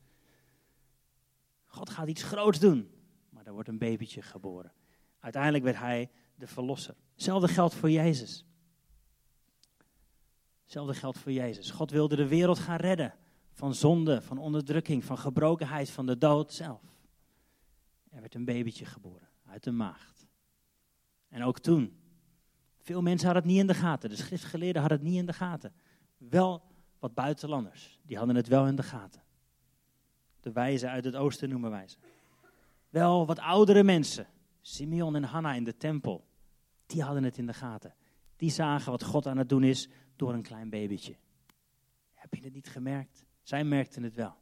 God 1.67 1.91
gaat 1.91 2.09
iets 2.09 2.23
groots 2.23 2.59
doen, 2.59 2.91
maar 3.29 3.47
er 3.47 3.53
wordt 3.53 3.69
een 3.69 3.79
babytje 3.79 4.23
geboren. 4.23 4.73
Uiteindelijk 5.21 5.65
werd 5.65 5.77
hij 5.77 6.11
de 6.35 6.47
verlosser. 6.47 6.95
Hetzelfde 7.13 7.49
geldt 7.49 7.75
voor 7.75 7.91
Jezus. 7.91 8.45
Hetzelfde 10.63 10.95
geldt 10.95 11.19
voor 11.19 11.33
Jezus. 11.33 11.71
God 11.71 11.91
wilde 11.91 12.17
de 12.17 12.29
wereld 12.29 12.59
gaan 12.59 12.77
redden 12.77 13.15
van 13.53 13.75
zonde, 13.75 14.23
van 14.23 14.39
onderdrukking, 14.39 15.05
van 15.05 15.19
gebrokenheid, 15.19 15.91
van 15.91 16.07
de 16.07 16.19
dood 16.19 16.53
zelf. 16.53 16.83
Er 18.09 18.21
werd 18.21 18.35
een 18.35 18.45
babytje 18.45 18.85
geboren 18.85 19.29
uit 19.47 19.65
de 19.65 19.71
maagd. 19.71 20.27
En 21.29 21.43
ook 21.43 21.59
toen, 21.59 22.02
veel 22.83 23.03
mensen 23.03 23.27
hadden 23.27 23.43
het 23.43 23.53
niet 23.53 23.61
in 23.61 23.67
de 23.67 23.75
gaten. 23.75 24.09
De 24.09 24.17
schriftgeleerden 24.17 24.81
hadden 24.81 24.99
het 24.99 25.09
niet 25.09 25.19
in 25.19 25.27
de 25.27 25.33
gaten. 25.33 25.73
Wel 26.17 26.63
wat 26.99 27.15
buitenlanders, 27.15 28.01
die 28.03 28.17
hadden 28.17 28.37
het 28.37 28.49
wel 28.49 28.67
in 28.67 28.77
de 28.77 28.83
gaten. 28.83 29.23
De 30.41 30.53
wijzen 30.53 30.91
uit 30.91 31.05
het 31.05 31.17
oosten 31.17 31.49
noemen 31.49 31.71
wij 31.71 31.89
ze. 31.89 31.97
Wel 32.89 33.27
wat 33.27 33.39
oudere 33.39 33.83
mensen, 33.83 34.27
Simeon 34.61 35.17
en 35.17 35.25
Hanna 35.25 35.55
in 35.55 35.65
de 35.65 35.77
tempel, 35.77 36.25
die 36.87 37.03
hadden 37.03 37.25
het 37.25 37.39
in 37.39 37.47
de 37.47 37.55
gaten. 37.55 37.95
Die 38.37 38.51
zagen 38.51 38.91
wat 38.91 39.05
God 39.05 39.27
aan 39.27 39.37
het 39.37 39.49
doen 39.49 39.65
is 39.65 39.89
door 40.17 40.33
een 40.35 40.43
klein 40.43 40.71
babytje. 40.71 41.17
Heb 42.15 42.35
je 42.35 42.45
het 42.45 42.53
niet 42.53 42.69
gemerkt? 42.69 43.25
Zij 43.43 43.65
merkten 43.65 44.03
het 44.03 44.15
wel. 44.15 44.37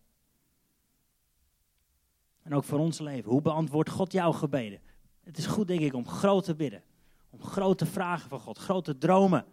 En 2.42 2.54
ook 2.54 2.64
voor 2.64 2.78
ons 2.78 2.98
leven. 2.98 3.30
Hoe 3.30 3.42
beantwoordt 3.42 3.90
God 3.90 4.12
jouw 4.12 4.32
gebeden? 4.32 4.80
Het 5.20 5.38
is 5.38 5.46
goed, 5.46 5.68
denk 5.68 5.80
ik, 5.80 5.94
om 5.94 6.08
groot 6.08 6.44
te 6.44 6.54
bidden. 6.54 6.82
Om 7.30 7.42
grote 7.42 7.86
vragen 7.86 8.28
van 8.28 8.40
God, 8.40 8.58
grote 8.58 8.98
dromen. 8.98 9.46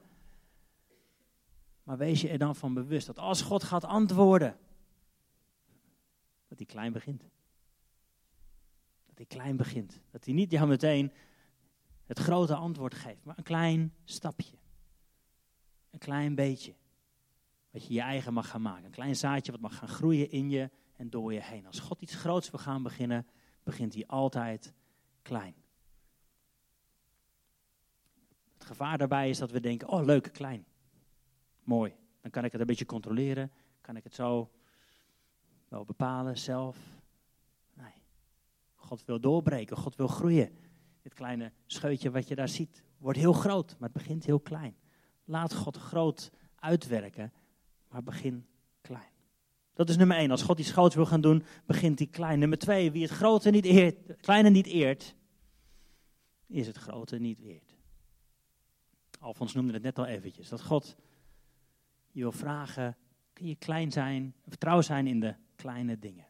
Maar 1.84 1.98
wees 1.98 2.22
je 2.22 2.30
er 2.30 2.38
dan 2.38 2.56
van 2.56 2.74
bewust 2.74 3.08
dat 3.08 3.20
als 3.20 3.42
God 3.42 3.64
gaat 3.64 3.84
antwoorden, 3.84 4.58
dat 6.48 6.58
hij 6.58 6.68
klein 6.68 6.94
begint. 6.94 7.22
Dat 9.06 9.18
hij 9.18 9.26
klein 9.26 9.58
begint. 9.58 10.02
Dat 10.12 10.26
hij 10.26 10.34
niet 10.34 10.52
jou 10.52 10.68
meteen 10.68 11.12
het 12.06 12.20
grote 12.20 12.56
antwoord 12.56 12.94
geeft, 12.94 13.24
maar 13.24 13.38
een 13.38 13.44
klein 13.44 13.94
stapje. 14.04 14.58
Een 15.90 16.00
klein 16.00 16.36
beetje. 16.36 16.76
Wat 17.72 17.88
je 17.88 17.94
je 17.94 18.02
eigen 18.02 18.34
mag 18.34 18.50
gaan 18.50 18.62
maken. 18.62 18.86
Een 18.86 18.92
klein 18.92 19.16
zaadje 19.16 19.52
wat 19.52 19.62
mag 19.62 19.78
gaan 19.78 19.88
groeien 19.88 20.32
in 20.32 20.50
je 20.50 20.70
en 20.96 21.10
door 21.10 21.34
je 21.34 21.42
heen. 21.42 21.66
Als 21.66 21.80
God 21.80 22.02
iets 22.02 22.16
groots 22.16 22.50
wil 22.50 22.60
gaan 22.60 22.84
beginnen, 22.84 23.28
begint 23.64 23.94
hij 23.94 24.08
altijd 24.08 24.74
klein. 25.22 25.56
Het 28.54 28.57
gevaar 28.68 28.98
daarbij 28.98 29.30
is 29.30 29.38
dat 29.38 29.52
we 29.52 29.60
denken, 29.60 29.88
oh 29.88 30.06
leuk, 30.06 30.30
klein. 30.34 30.66
Mooi. 31.64 31.96
Dan 32.22 32.32
kan 32.32 32.46
ik 32.46 32.52
het 32.52 32.62
een 32.62 32.68
beetje 32.68 32.86
controleren. 32.86 33.52
Kan 33.82 33.96
ik 33.96 34.04
het 34.04 34.14
zo 34.14 34.52
wel 35.68 35.86
bepalen 35.86 36.38
zelf. 36.38 36.78
Nee. 37.74 37.94
God 38.76 39.06
wil 39.06 39.20
doorbreken. 39.20 39.78
God 39.78 39.96
wil 39.96 40.08
groeien. 40.08 40.58
Dit 41.02 41.14
kleine 41.14 41.52
scheutje 41.66 42.12
wat 42.12 42.28
je 42.28 42.36
daar 42.36 42.50
ziet, 42.50 42.84
wordt 42.98 43.20
heel 43.20 43.34
groot, 43.34 43.76
maar 43.80 43.90
het 43.90 43.98
begint 43.98 44.26
heel 44.26 44.40
klein. 44.40 44.76
Laat 45.24 45.54
God 45.54 45.78
groot 45.78 46.32
uitwerken, 46.56 47.34
maar 47.90 48.04
begin 48.04 48.48
klein. 48.82 49.12
Dat 49.74 49.90
is 49.90 49.98
nummer 49.98 50.18
één. 50.18 50.32
Als 50.32 50.42
God 50.42 50.60
iets 50.60 50.72
groots 50.72 50.96
wil 50.96 51.06
gaan 51.06 51.22
doen, 51.22 51.44
begint 51.66 52.00
hij 52.00 52.08
klein. 52.08 52.40
Nummer 52.40 52.58
twee, 52.58 52.92
wie 52.92 53.02
het 53.02 53.12
grote 53.12 53.50
niet 53.50 53.66
eert, 53.66 54.18
kleine 54.22 54.50
niet 54.50 54.68
eert, 54.68 55.16
is 56.48 56.68
het 56.68 56.78
grote 56.78 57.18
niet 57.18 57.40
weerd. 57.40 57.67
Alfons 59.20 59.54
noemde 59.54 59.74
het 59.74 59.84
net 59.84 59.98
al 59.98 60.06
eventjes. 60.06 60.50
Dat 60.50 60.62
God 60.62 60.96
je 62.12 62.22
wil 62.22 62.32
vragen, 62.32 62.98
kun 63.34 63.48
je 63.48 63.56
klein 63.56 63.92
zijn, 63.92 64.36
vertrouw 64.48 64.82
zijn 64.82 65.08
in 65.08 65.20
de 65.20 65.36
kleine 65.56 66.00
dingen. 66.00 66.28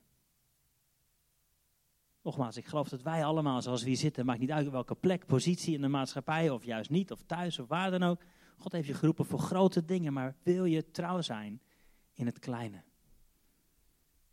Nogmaals, 2.22 2.58
ik 2.58 2.66
geloof 2.66 2.90
dat 2.90 3.02
wij 3.02 3.26
allemaal 3.26 3.62
zoals 3.62 3.82
we 3.82 3.88
hier 3.88 3.98
zitten, 3.98 4.26
maakt 4.26 4.40
niet 4.40 4.52
uit 4.52 4.70
welke 4.70 4.96
plek, 4.96 5.26
positie 5.26 5.74
in 5.74 5.82
de 5.82 5.88
maatschappij, 5.88 6.50
of 6.50 6.64
juist 6.64 6.90
niet, 6.90 7.12
of 7.12 7.22
thuis, 7.22 7.60
of 7.60 7.68
waar 7.68 7.92
dan 7.92 8.04
ook. 8.04 8.22
God 8.58 8.72
heeft 8.72 8.88
je 8.88 8.94
geroepen 8.94 9.26
voor 9.26 9.40
grote 9.40 9.86
dingen, 9.86 10.14
maar 10.14 10.36
wil 10.44 10.66
je 10.66 10.92
trouw 10.92 11.22
zijn 11.22 11.62
in 12.14 12.26
het 12.26 12.40
kleine? 12.40 12.84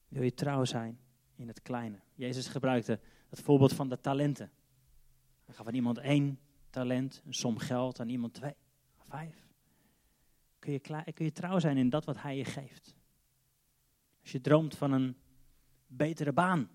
Wil 0.08 0.22
je 0.22 0.34
trouw 0.34 0.64
zijn 0.64 0.98
in 1.34 1.48
het 1.48 1.62
kleine? 1.62 2.00
Jezus 2.14 2.46
gebruikte 2.46 3.00
het 3.28 3.40
voorbeeld 3.40 3.72
van 3.72 3.88
de 3.88 4.00
talenten. 4.00 4.50
Hij 5.44 5.54
gaf 5.54 5.66
aan 5.66 5.74
iemand 5.74 5.98
één 5.98 6.38
talent, 6.74 7.22
een 7.26 7.34
som 7.34 7.58
geld, 7.58 8.00
aan 8.00 8.08
iemand 8.08 8.34
twee, 8.34 8.54
vijf. 8.96 9.48
Kun 10.58 10.72
je, 10.72 10.80
kun 11.14 11.24
je 11.24 11.32
trouw 11.32 11.58
zijn 11.58 11.76
in 11.76 11.90
dat 11.90 12.04
wat 12.04 12.22
hij 12.22 12.36
je 12.36 12.44
geeft? 12.44 12.96
Als 14.20 14.32
je 14.32 14.40
droomt 14.40 14.76
van 14.76 14.92
een 14.92 15.16
betere 15.86 16.32
baan, 16.32 16.68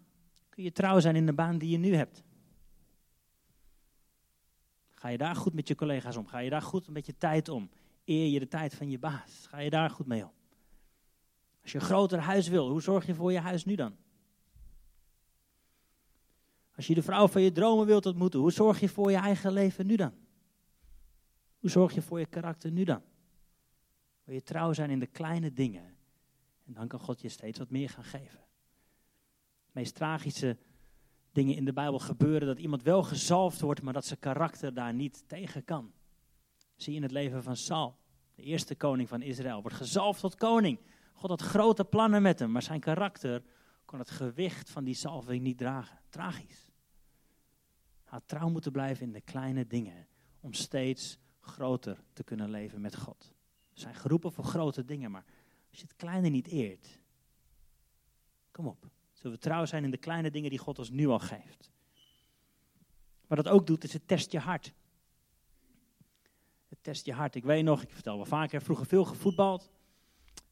kun 0.49 0.63
je 0.63 0.71
trouw 0.71 0.99
zijn 0.99 1.15
in 1.15 1.25
de 1.25 1.33
baan 1.33 1.57
die 1.57 1.69
je 1.69 1.77
nu 1.77 1.95
hebt. 1.95 2.23
Ga 4.89 5.07
je 5.07 5.17
daar 5.17 5.35
goed 5.35 5.53
met 5.53 5.67
je 5.67 5.75
collega's 5.75 6.15
om? 6.15 6.27
Ga 6.27 6.39
je 6.39 6.49
daar 6.49 6.61
goed 6.61 6.89
met 6.89 7.05
je 7.05 7.17
tijd 7.17 7.49
om? 7.49 7.69
Eer 8.05 8.27
je 8.27 8.39
de 8.39 8.47
tijd 8.47 8.75
van 8.75 8.89
je 8.89 8.99
baas? 8.99 9.47
Ga 9.47 9.59
je 9.59 9.69
daar 9.69 9.89
goed 9.89 10.07
mee 10.07 10.23
om? 10.23 10.33
Als 11.61 11.71
je 11.71 11.77
een 11.77 11.85
groter 11.85 12.19
huis 12.19 12.47
wil, 12.47 12.69
hoe 12.69 12.81
zorg 12.81 13.05
je 13.05 13.15
voor 13.15 13.31
je 13.31 13.39
huis 13.39 13.65
nu 13.65 13.75
dan? 13.75 13.95
Als 16.79 16.87
je 16.87 16.93
de 16.93 17.03
vrouw 17.03 17.27
van 17.27 17.41
je 17.41 17.51
dromen 17.51 17.85
wilt 17.85 18.05
ontmoeten, 18.05 18.39
hoe 18.39 18.51
zorg 18.51 18.79
je 18.79 18.89
voor 18.89 19.11
je 19.11 19.17
eigen 19.17 19.51
leven 19.51 19.85
nu 19.85 19.95
dan? 19.95 20.13
Hoe 21.59 21.69
zorg 21.69 21.93
je 21.93 22.01
voor 22.01 22.19
je 22.19 22.25
karakter 22.25 22.71
nu 22.71 22.83
dan? 22.83 23.01
Wil 24.23 24.35
je 24.35 24.43
trouw 24.43 24.73
zijn 24.73 24.89
in 24.89 24.99
de 24.99 25.07
kleine 25.07 25.53
dingen? 25.53 25.83
En 26.65 26.73
dan 26.73 26.87
kan 26.87 26.99
God 26.99 27.21
je 27.21 27.29
steeds 27.29 27.59
wat 27.59 27.69
meer 27.69 27.89
gaan 27.89 28.03
geven. 28.03 28.39
De 29.65 29.71
meest 29.71 29.95
tragische 29.95 30.57
dingen 31.31 31.55
in 31.55 31.65
de 31.65 31.73
Bijbel 31.73 31.99
gebeuren 31.99 32.47
dat 32.47 32.59
iemand 32.59 32.83
wel 32.83 33.03
gezalfd 33.03 33.61
wordt, 33.61 33.81
maar 33.81 33.93
dat 33.93 34.05
zijn 34.05 34.19
karakter 34.19 34.73
daar 34.73 34.93
niet 34.93 35.23
tegen 35.27 35.63
kan. 35.63 35.91
Zie 36.75 36.91
je 36.91 36.97
in 36.97 37.03
het 37.03 37.11
leven 37.11 37.43
van 37.43 37.55
Saul, 37.55 37.97
de 38.35 38.43
eerste 38.43 38.75
koning 38.75 39.09
van 39.09 39.21
Israël, 39.21 39.61
wordt 39.61 39.77
gezalfd 39.77 40.19
tot 40.19 40.35
koning. 40.35 40.79
God 41.13 41.29
had 41.29 41.41
grote 41.41 41.85
plannen 41.85 42.21
met 42.21 42.39
hem, 42.39 42.51
maar 42.51 42.63
zijn 42.63 42.79
karakter 42.79 43.43
kon 43.85 43.99
het 43.99 44.09
gewicht 44.09 44.69
van 44.69 44.83
die 44.83 44.95
zalving 44.95 45.43
niet 45.43 45.57
dragen. 45.57 45.99
Tragisch. 46.09 46.68
Had 48.09 48.23
trouw 48.25 48.49
moeten 48.49 48.71
blijven 48.71 49.05
in 49.05 49.11
de 49.11 49.21
kleine 49.21 49.67
dingen 49.67 50.07
om 50.39 50.53
steeds 50.53 51.17
groter 51.39 52.03
te 52.13 52.23
kunnen 52.23 52.49
leven 52.49 52.81
met 52.81 52.95
God. 52.95 53.33
We 53.73 53.79
zijn 53.79 53.95
geroepen 53.95 54.31
voor 54.31 54.43
grote 54.43 54.85
dingen, 54.85 55.11
maar 55.11 55.25
als 55.69 55.79
je 55.79 55.85
het 55.85 55.95
kleine 55.95 56.29
niet 56.29 56.47
eert, 56.47 56.99
kom 58.51 58.67
op. 58.67 58.89
Zullen 59.13 59.35
we 59.35 59.43
trouw 59.43 59.65
zijn 59.65 59.83
in 59.83 59.91
de 59.91 59.97
kleine 59.97 60.31
dingen 60.31 60.49
die 60.49 60.59
God 60.59 60.79
ons 60.79 60.89
nu 60.89 61.07
al 61.07 61.19
geeft. 61.19 61.71
Wat 63.27 63.37
dat 63.37 63.47
ook 63.47 63.67
doet, 63.67 63.83
is 63.83 63.93
het 63.93 64.07
test 64.07 64.31
je 64.31 64.39
hart. 64.39 64.73
Het 66.67 66.77
test 66.81 67.05
je 67.05 67.13
hart. 67.13 67.35
Ik 67.35 67.43
weet 67.43 67.63
nog, 67.63 67.81
ik 67.81 67.91
vertel 67.91 68.15
wel 68.15 68.25
vaker, 68.25 68.61
vroeger 68.61 68.85
veel 68.85 69.05
gevoetbald. 69.05 69.71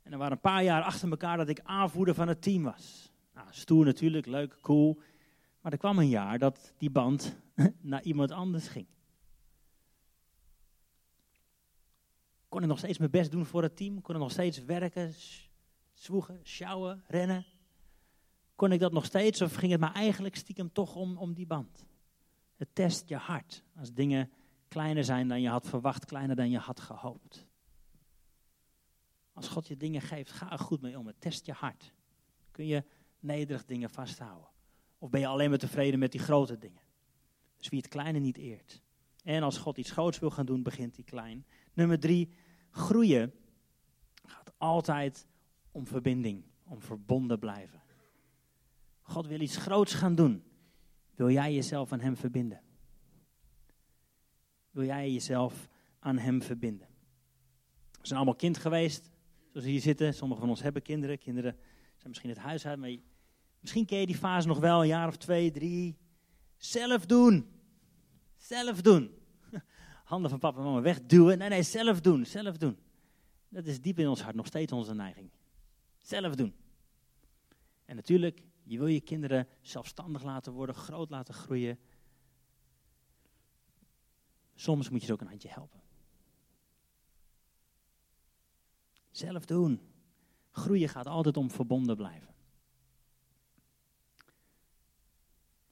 En 0.03 0.11
er 0.11 0.17
waren 0.17 0.33
een 0.33 0.39
paar 0.39 0.63
jaar 0.63 0.81
achter 0.81 1.09
elkaar 1.09 1.37
dat 1.37 1.49
ik 1.49 1.59
aanvoerder 1.63 2.15
van 2.15 2.27
het 2.27 2.41
team 2.41 2.63
was. 2.63 3.11
Nou, 3.33 3.47
stoer 3.51 3.85
natuurlijk, 3.85 4.25
leuk, 4.25 4.57
cool. 4.61 4.99
Maar 5.67 5.75
er 5.75 5.81
kwam 5.81 5.99
een 5.99 6.09
jaar 6.09 6.39
dat 6.39 6.73
die 6.77 6.89
band 6.89 7.35
naar 7.81 8.03
iemand 8.03 8.31
anders 8.31 8.67
ging. 8.67 8.87
Kon 12.49 12.61
ik 12.61 12.67
nog 12.67 12.77
steeds 12.77 12.97
mijn 12.97 13.11
best 13.11 13.31
doen 13.31 13.45
voor 13.45 13.63
het 13.63 13.75
team? 13.75 14.01
Kon 14.01 14.15
ik 14.15 14.21
nog 14.21 14.31
steeds 14.31 14.63
werken, 14.63 15.13
zwoegen, 15.93 16.39
sjouwen, 16.43 17.03
rennen? 17.07 17.45
Kon 18.55 18.71
ik 18.71 18.79
dat 18.79 18.91
nog 18.91 19.05
steeds 19.05 19.41
of 19.41 19.55
ging 19.55 19.71
het 19.71 19.81
maar 19.81 19.93
eigenlijk 19.93 20.35
stiekem 20.35 20.71
toch 20.71 20.95
om, 20.95 21.17
om 21.17 21.33
die 21.33 21.47
band? 21.47 21.85
Het 22.55 22.69
test 22.73 23.09
je 23.09 23.17
hart 23.17 23.63
als 23.75 23.93
dingen 23.93 24.31
kleiner 24.67 25.03
zijn 25.03 25.27
dan 25.27 25.41
je 25.41 25.49
had 25.49 25.67
verwacht, 25.67 26.05
kleiner 26.05 26.35
dan 26.35 26.49
je 26.49 26.57
had 26.59 26.79
gehoopt. 26.79 27.47
Als 29.33 29.47
God 29.47 29.67
je 29.67 29.77
dingen 29.77 30.01
geeft, 30.01 30.31
ga 30.31 30.51
er 30.51 30.59
goed 30.59 30.81
mee 30.81 30.99
om. 30.99 31.07
Het 31.07 31.21
test 31.21 31.45
je 31.45 31.53
hart. 31.53 31.93
Kun 32.51 32.65
je 32.65 32.83
nederig 33.19 33.65
dingen 33.65 33.89
vasthouden? 33.89 34.55
Of 34.97 35.09
ben 35.09 35.19
je 35.19 35.27
alleen 35.27 35.49
maar 35.49 35.59
tevreden 35.59 35.99
met 35.99 36.11
die 36.11 36.21
grote 36.21 36.57
dingen? 36.57 36.81
Dus 37.57 37.69
wie 37.69 37.79
het 37.79 37.87
kleine 37.87 38.19
niet 38.19 38.37
eert. 38.37 38.81
En 39.23 39.43
als 39.43 39.57
God 39.57 39.77
iets 39.77 39.91
groots 39.91 40.19
wil 40.19 40.31
gaan 40.31 40.45
doen, 40.45 40.63
begint 40.63 40.95
hij 40.95 41.03
klein. 41.03 41.45
Nummer 41.73 41.99
drie, 41.99 42.29
groeien 42.71 43.33
gaat 44.25 44.53
altijd 44.57 45.27
om 45.71 45.87
verbinding, 45.87 46.43
om 46.63 46.81
verbonden 46.81 47.39
blijven. 47.39 47.81
God 49.01 49.27
wil 49.27 49.39
iets 49.39 49.57
groots 49.57 49.93
gaan 49.93 50.15
doen. 50.15 50.43
Wil 51.15 51.29
jij 51.29 51.53
jezelf 51.53 51.91
aan 51.91 51.99
Hem 51.99 52.17
verbinden? 52.17 52.61
Wil 54.71 54.85
jij 54.85 55.11
jezelf 55.11 55.69
aan 55.99 56.17
Hem 56.17 56.41
verbinden? 56.41 56.87
We 57.91 58.07
zijn 58.07 58.19
allemaal 58.19 58.35
kind 58.35 58.57
geweest, 58.57 59.11
zoals 59.51 59.65
hier 59.65 59.81
zitten. 59.81 60.13
Sommigen 60.13 60.41
van 60.41 60.49
ons 60.49 60.61
hebben 60.61 60.81
kinderen. 60.81 61.17
Kinderen 61.17 61.57
zijn 61.95 62.07
misschien 62.07 62.29
het 62.29 62.39
huis 62.39 62.65
uit, 62.65 62.79
maar 62.79 62.95
misschien 63.59 63.85
ken 63.85 63.99
je 63.99 64.05
die 64.05 64.15
fase 64.15 64.47
nog 64.47 64.59
wel, 64.59 64.81
een 64.81 64.87
jaar 64.87 65.07
of 65.07 65.17
twee, 65.17 65.51
drie. 65.51 65.97
Zelf 66.57 67.05
doen. 67.05 67.49
Zelf 68.37 68.81
doen. 68.81 69.11
Handen 70.03 70.29
van 70.29 70.39
papa 70.39 70.57
en 70.57 70.63
mama 70.63 70.81
wegduwen. 70.81 71.37
Nee, 71.37 71.49
nee, 71.49 71.63
zelf 71.63 72.01
doen, 72.01 72.25
zelf 72.25 72.57
doen. 72.57 72.77
Dat 73.49 73.65
is 73.65 73.81
diep 73.81 73.99
in 73.99 74.07
ons 74.07 74.21
hart 74.21 74.35
nog 74.35 74.45
steeds 74.45 74.71
onze 74.71 74.93
neiging. 74.93 75.29
Zelf 75.97 76.35
doen. 76.35 76.55
En 77.85 77.95
natuurlijk, 77.95 78.43
je 78.63 78.77
wil 78.77 78.87
je 78.87 79.01
kinderen 79.01 79.47
zelfstandig 79.61 80.23
laten 80.23 80.53
worden, 80.53 80.75
groot 80.75 81.09
laten 81.09 81.33
groeien. 81.33 81.79
Soms 84.55 84.89
moet 84.89 84.99
je 84.99 85.05
ze 85.05 85.13
ook 85.13 85.21
een 85.21 85.27
handje 85.27 85.49
helpen. 85.49 85.81
Zelf 89.11 89.45
doen. 89.45 89.81
Groeien 90.51 90.89
gaat 90.89 91.07
altijd 91.07 91.37
om 91.37 91.51
verbonden 91.51 91.95
blijven. 91.95 92.35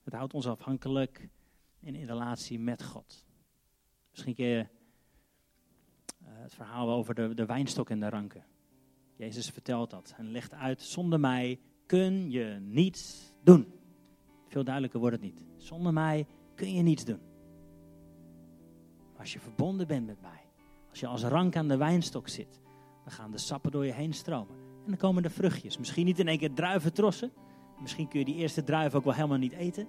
Het 0.06 0.14
houdt 0.14 0.34
ons 0.34 0.48
afhankelijk 0.48 1.30
in, 1.80 2.06
relatie 2.06 2.60
met 2.60 2.84
God. 2.84 3.26
Misschien 4.12 4.34
ken 4.34 4.46
je 4.46 4.68
uh, 6.22 6.28
het 6.32 6.54
verhaal 6.54 6.90
over 6.90 7.16
de, 7.16 7.34
de 7.34 7.46
wijnstok 7.46 7.90
en 7.90 8.00
de 8.00 8.10
ranken. 8.10 8.46
Jezus 9.16 9.50
vertelt 9.50 9.90
dat 9.90 10.14
en 10.18 10.32
legt 10.32 10.54
uit, 10.54 10.82
zonder 10.82 11.20
mij 11.20 11.60
kun 11.86 12.32
je 12.32 12.60
niets 12.62 13.34
doen. 13.44 13.74
Veel 14.48 14.64
duidelijker 14.64 15.00
wordt 15.00 15.16
het 15.16 15.26
niet. 15.26 15.46
Zonder 15.58 15.94
mij 15.94 16.28
kun 16.56 16.74
je 16.74 16.82
niets 16.82 17.06
doen. 17.06 17.22
Maar 19.12 19.20
als 19.20 19.34
je 19.34 19.40
verbonden 19.40 19.88
bent 19.88 20.06
met 20.06 20.22
mij, 20.22 20.42
als 20.90 21.00
je 21.00 21.08
als 21.08 21.24
rank 21.24 21.56
aan 21.56 21.68
de 21.68 21.78
wijnstok 21.78 22.28
zit, 22.28 22.62
dan 23.04 23.14
gaan 23.14 23.32
de 23.32 23.38
sappen 23.38 23.72
door 23.72 23.86
je 23.86 23.94
heen 23.94 24.14
stromen. 24.14 24.56
En 24.56 24.92
dan 24.92 24.98
komen 24.98 25.24
de 25.24 25.30
vruchtjes. 25.30 25.78
Misschien 25.78 26.06
niet 26.06 26.20
in 26.20 26.28
één 26.28 26.38
keer 26.38 26.54
druiventrossen. 26.54 27.32
Misschien 27.82 28.08
kun 28.08 28.20
je 28.20 28.26
die 28.26 28.36
eerste 28.36 28.64
druiven 28.64 28.98
ook 29.00 29.06
wel 29.06 29.14
helemaal 29.14 29.38
niet 29.38 29.54
eten. 29.54 29.88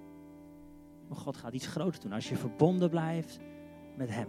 Maar 1.08 1.18
God 1.18 1.36
gaat 1.36 1.52
iets 1.52 1.66
groots 1.66 2.00
doen 2.00 2.12
als 2.12 2.28
je 2.28 2.36
verbonden 2.36 2.90
blijft 2.90 3.38
met 3.96 4.10
Hem. 4.10 4.28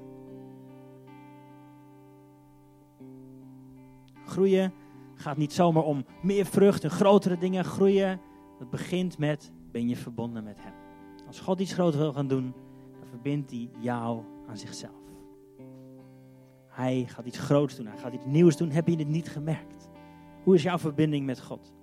Groeien 4.25 4.73
gaat 5.15 5.37
niet 5.37 5.53
zomaar 5.53 5.83
om 5.83 6.05
meer 6.21 6.45
vrucht 6.45 6.83
en 6.83 6.89
grotere 6.89 7.37
dingen 7.37 7.65
groeien. 7.65 8.19
Het 8.59 8.69
begint 8.69 9.17
met, 9.17 9.51
ben 9.71 9.87
je 9.87 9.95
verbonden 9.95 10.43
met 10.43 10.57
Hem. 10.59 10.73
Als 11.27 11.39
God 11.39 11.59
iets 11.59 11.73
groots 11.73 11.95
wil 11.95 12.13
gaan 12.13 12.27
doen, 12.27 12.53
dan 12.99 13.07
verbindt 13.09 13.51
hij 13.51 13.69
jou 13.79 14.23
aan 14.47 14.57
zichzelf. 14.57 14.91
Hij 16.67 17.05
gaat 17.07 17.25
iets 17.25 17.39
groots 17.39 17.75
doen, 17.75 17.87
hij 17.87 17.97
gaat 17.97 18.13
iets 18.13 18.25
nieuws 18.25 18.57
doen. 18.57 18.69
Heb 18.69 18.87
je 18.87 18.95
het 18.95 19.07
niet 19.07 19.29
gemerkt? 19.29 19.89
Hoe 20.43 20.55
is 20.55 20.63
jouw 20.63 20.77
verbinding 20.77 21.25
met 21.25 21.41
God? 21.41 21.73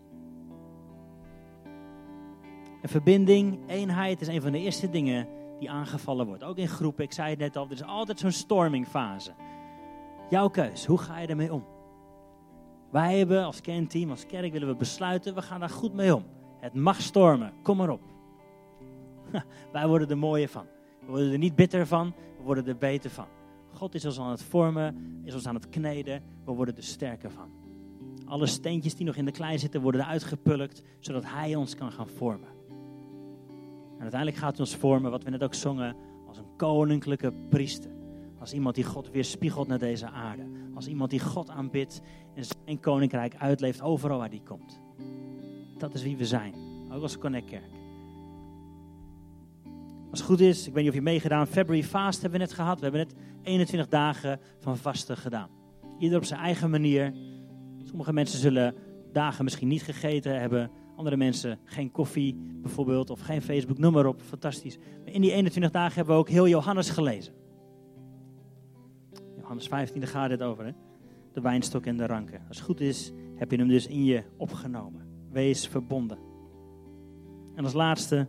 Een 2.84 2.90
verbinding, 2.90 3.58
eenheid 3.66 4.20
is 4.20 4.28
een 4.28 4.42
van 4.42 4.52
de 4.52 4.58
eerste 4.58 4.90
dingen 4.90 5.28
die 5.58 5.70
aangevallen 5.70 6.26
wordt. 6.26 6.44
Ook 6.44 6.56
in 6.56 6.68
groepen, 6.68 7.04
ik 7.04 7.12
zei 7.12 7.30
het 7.30 7.38
net 7.38 7.56
al, 7.56 7.64
er 7.64 7.72
is 7.72 7.82
altijd 7.82 8.18
zo'n 8.18 8.30
stormingfase. 8.30 9.32
Jouw 10.30 10.48
keus, 10.48 10.86
hoe 10.86 10.98
ga 10.98 11.18
je 11.18 11.26
ermee 11.26 11.52
om? 11.52 11.64
Wij 12.90 13.18
hebben 13.18 13.44
als 13.44 13.60
kernteam, 13.60 14.10
als 14.10 14.26
kerk 14.26 14.52
willen 14.52 14.68
we 14.68 14.74
besluiten, 14.74 15.34
we 15.34 15.42
gaan 15.42 15.60
daar 15.60 15.68
goed 15.68 15.94
mee 15.94 16.14
om. 16.14 16.24
Het 16.60 16.74
mag 16.74 17.00
stormen, 17.00 17.52
kom 17.62 17.76
maar 17.76 17.90
op. 17.90 18.00
Wij 19.72 19.86
worden 19.86 20.08
er 20.08 20.18
mooier 20.18 20.48
van. 20.48 20.66
We 21.00 21.06
worden 21.06 21.32
er 21.32 21.38
niet 21.38 21.54
bitter 21.54 21.86
van, 21.86 22.14
we 22.36 22.42
worden 22.42 22.66
er 22.66 22.76
beter 22.76 23.10
van. 23.10 23.26
God 23.72 23.94
is 23.94 24.04
ons 24.04 24.18
aan 24.18 24.30
het 24.30 24.42
vormen, 24.42 25.20
is 25.22 25.34
ons 25.34 25.46
aan 25.46 25.54
het 25.54 25.68
kneden, 25.68 26.22
we 26.44 26.52
worden 26.52 26.76
er 26.76 26.82
sterker 26.82 27.30
van. 27.30 27.50
Alle 28.26 28.46
steentjes 28.46 28.94
die 28.94 29.06
nog 29.06 29.16
in 29.16 29.24
de 29.24 29.32
klei 29.32 29.58
zitten 29.58 29.80
worden 29.80 30.00
eruit 30.00 30.24
gepulkt, 30.24 30.82
zodat 30.98 31.24
Hij 31.26 31.54
ons 31.54 31.74
kan 31.74 31.92
gaan 31.92 32.08
vormen. 32.08 32.53
Uiteindelijk 34.04 34.42
gaat 34.42 34.56
hij 34.56 34.66
ons 34.66 34.76
vormen, 34.76 35.10
wat 35.10 35.22
we 35.22 35.30
net 35.30 35.42
ook 35.42 35.54
zongen, 35.54 35.96
als 36.26 36.38
een 36.38 36.56
koninklijke 36.56 37.32
priester. 37.48 37.90
Als 38.38 38.52
iemand 38.52 38.74
die 38.74 38.84
God 38.84 39.10
weer 39.10 39.24
spiegelt 39.24 39.68
naar 39.68 39.78
deze 39.78 40.10
aarde. 40.10 40.42
Als 40.74 40.86
iemand 40.86 41.10
die 41.10 41.20
God 41.20 41.50
aanbidt 41.50 42.00
en 42.34 42.44
zijn 42.64 42.80
koninkrijk 42.80 43.34
uitleeft 43.36 43.82
overal 43.82 44.18
waar 44.18 44.30
die 44.30 44.42
komt. 44.42 44.80
Dat 45.78 45.94
is 45.94 46.02
wie 46.02 46.16
we 46.16 46.26
zijn, 46.26 46.54
ook 46.92 47.02
als 47.02 47.18
Connect 47.18 47.50
Kerk. 47.50 47.72
Als 50.10 50.18
het 50.22 50.28
goed 50.28 50.40
is, 50.40 50.66
ik 50.66 50.72
weet 50.72 50.82
niet 50.82 50.92
of 50.92 50.98
je 50.98 51.02
meegedaan, 51.02 51.46
February 51.46 51.84
Fast 51.84 52.22
hebben 52.22 52.40
we 52.40 52.46
net 52.46 52.54
gehad. 52.54 52.80
We 52.80 52.82
hebben 52.82 53.00
net 53.00 53.14
21 53.42 53.88
dagen 53.88 54.40
van 54.58 54.76
vasten 54.76 55.16
gedaan. 55.16 55.48
Ieder 55.98 56.18
op 56.18 56.24
zijn 56.24 56.40
eigen 56.40 56.70
manier. 56.70 57.14
Sommige 57.82 58.12
mensen 58.12 58.38
zullen 58.38 58.74
dagen 59.12 59.44
misschien 59.44 59.68
niet 59.68 59.82
gegeten 59.82 60.40
hebben. 60.40 60.70
Andere 60.96 61.16
mensen 61.16 61.58
geen 61.64 61.90
koffie 61.90 62.36
bijvoorbeeld 62.62 63.10
of 63.10 63.20
geen 63.20 63.42
Facebook, 63.42 63.78
noem 63.78 63.92
maar 63.92 64.06
op. 64.06 64.20
Fantastisch. 64.20 64.78
Maar 64.78 65.12
in 65.12 65.20
die 65.20 65.32
21 65.32 65.72
dagen 65.72 65.94
hebben 65.94 66.14
we 66.14 66.20
ook 66.20 66.28
heel 66.28 66.48
Johannes 66.48 66.90
gelezen. 66.90 67.32
Johannes 69.36 69.68
15, 69.68 70.00
daar 70.00 70.08
gaat 70.08 70.30
het 70.30 70.42
over. 70.42 70.64
Hè? 70.64 70.72
De 71.32 71.40
wijnstok 71.40 71.86
en 71.86 71.96
de 71.96 72.06
ranken. 72.06 72.42
Als 72.48 72.56
het 72.56 72.66
goed 72.66 72.80
is, 72.80 73.12
heb 73.34 73.50
je 73.50 73.56
hem 73.56 73.68
dus 73.68 73.86
in 73.86 74.04
je 74.04 74.22
opgenomen. 74.36 75.06
Wees 75.30 75.68
verbonden. 75.68 76.18
En 77.54 77.64
als 77.64 77.72
laatste, 77.72 78.26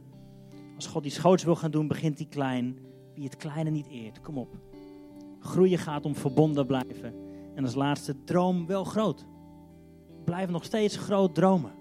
als 0.76 0.88
God 0.88 1.06
iets 1.06 1.18
groots 1.18 1.44
wil 1.44 1.56
gaan 1.56 1.72
doen, 1.72 1.88
begint 1.88 2.18
hij 2.18 2.28
klein. 2.28 2.78
Wie 3.14 3.24
het 3.24 3.36
kleine 3.36 3.70
niet 3.70 3.88
eert, 3.88 4.22
kom 4.22 4.38
op. 4.38 4.58
Groeien 5.40 5.78
gaat 5.78 6.06
om 6.06 6.16
verbonden 6.16 6.66
blijven. 6.66 7.14
En 7.56 7.64
als 7.64 7.76
laatste, 7.76 8.24
droom 8.24 8.66
wel 8.66 8.84
groot. 8.84 9.26
Blijf 10.24 10.50
nog 10.50 10.64
steeds 10.64 10.98
groot 10.98 11.36
dromen. 11.36 11.72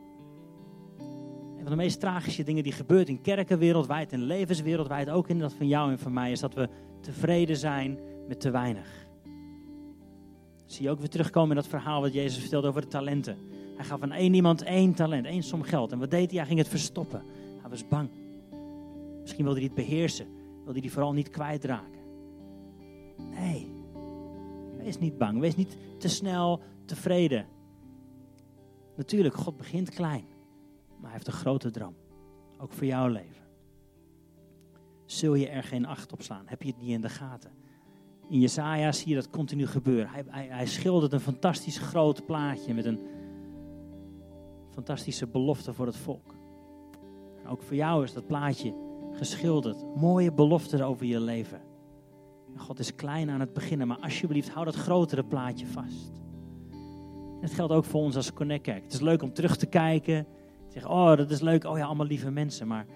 Van 1.64 1.72
de 1.72 1.82
meest 1.82 2.00
tragische 2.00 2.42
dingen 2.42 2.62
die 2.62 2.72
gebeurt 2.72 3.08
in 3.08 3.20
kerken 3.20 3.58
wereldwijd 3.58 4.12
en 4.12 4.22
levens 4.22 4.60
wereldwijd, 4.60 5.10
ook 5.10 5.28
in 5.28 5.38
dat 5.38 5.52
van 5.52 5.68
jou 5.68 5.90
en 5.90 5.98
van 5.98 6.12
mij, 6.12 6.30
is 6.30 6.40
dat 6.40 6.54
we 6.54 6.68
tevreden 7.00 7.56
zijn 7.56 7.98
met 8.28 8.40
te 8.40 8.50
weinig. 8.50 9.06
zie 10.66 10.82
je 10.82 10.90
ook 10.90 10.98
weer 10.98 11.08
terugkomen 11.08 11.50
in 11.50 11.56
dat 11.56 11.66
verhaal 11.66 12.00
wat 12.00 12.12
Jezus 12.12 12.40
vertelde 12.40 12.68
over 12.68 12.80
de 12.80 12.86
talenten. 12.86 13.38
Hij 13.76 13.84
gaf 13.84 14.02
aan 14.02 14.12
één 14.12 14.34
iemand 14.34 14.62
één 14.62 14.94
talent, 14.94 15.26
één 15.26 15.42
som 15.42 15.62
geld. 15.62 15.92
En 15.92 15.98
wat 15.98 16.10
deed 16.10 16.30
hij? 16.30 16.38
Hij 16.38 16.46
ging 16.46 16.58
het 16.58 16.68
verstoppen. 16.68 17.22
Hij 17.60 17.70
was 17.70 17.88
bang. 17.88 18.08
Misschien 19.20 19.44
wilde 19.44 19.58
hij 19.58 19.68
het 19.68 19.86
beheersen. 19.86 20.26
Wilde 20.54 20.72
hij 20.72 20.80
die 20.80 20.92
vooral 20.92 21.12
niet 21.12 21.30
kwijtraken. 21.30 22.00
Nee. 23.30 23.72
Wees 24.78 24.98
niet 24.98 25.18
bang. 25.18 25.40
Wees 25.40 25.56
niet 25.56 25.76
te 25.98 26.08
snel 26.08 26.60
tevreden. 26.84 27.46
Natuurlijk, 28.96 29.34
God 29.34 29.56
begint 29.56 29.90
klein. 29.90 30.33
Maar 31.04 31.12
hij 31.12 31.22
heeft 31.22 31.34
een 31.34 31.42
grote 31.42 31.70
droom. 31.70 31.94
Ook 32.58 32.72
voor 32.72 32.86
jouw 32.86 33.08
leven. 33.08 33.42
Zul 35.04 35.34
je 35.34 35.48
er 35.48 35.62
geen 35.62 35.86
acht 35.86 36.12
op 36.12 36.22
slaan? 36.22 36.42
Heb 36.46 36.62
je 36.62 36.68
het 36.68 36.80
niet 36.80 36.90
in 36.90 37.00
de 37.00 37.08
gaten? 37.08 37.50
In 38.28 38.40
Jesaja 38.40 38.92
zie 38.92 39.08
je 39.08 39.14
dat 39.14 39.30
continu 39.30 39.66
gebeuren. 39.66 40.10
Hij, 40.10 40.46
hij, 40.48 40.66
schildert 40.66 41.12
een 41.12 41.20
fantastisch 41.20 41.78
groot 41.78 42.26
plaatje 42.26 42.74
met 42.74 42.84
een 42.84 43.00
fantastische 44.70 45.26
belofte 45.26 45.72
voor 45.72 45.86
het 45.86 45.96
volk. 45.96 46.34
En 47.42 47.46
ook 47.50 47.62
voor 47.62 47.76
jou 47.76 48.04
is 48.04 48.12
dat 48.12 48.26
plaatje 48.26 48.74
geschilderd. 49.12 49.96
Mooie 49.96 50.32
beloften 50.32 50.82
over 50.82 51.06
je 51.06 51.20
leven. 51.20 51.60
God 52.56 52.78
is 52.78 52.94
klein 52.94 53.30
aan 53.30 53.40
het 53.40 53.52
beginnen, 53.52 53.86
maar 53.86 53.98
alsjeblieft 53.98 54.48
hou 54.48 54.64
dat 54.64 54.74
grotere 54.74 55.24
plaatje 55.24 55.66
vast. 55.66 56.12
En 57.40 57.40
het 57.40 57.52
geldt 57.52 57.72
ook 57.72 57.84
voor 57.84 58.00
ons 58.00 58.16
als 58.16 58.32
Connect. 58.32 58.66
Het 58.66 58.92
is 58.92 59.00
leuk 59.00 59.22
om 59.22 59.32
terug 59.32 59.56
te 59.56 59.66
kijken. 59.66 60.26
Zeg, 60.74 60.88
oh 60.88 61.16
dat 61.16 61.30
is 61.30 61.40
leuk, 61.40 61.64
oh 61.64 61.78
ja, 61.78 61.84
allemaal 61.84 62.06
lieve 62.06 62.30
mensen. 62.30 62.66
Maar 62.66 62.86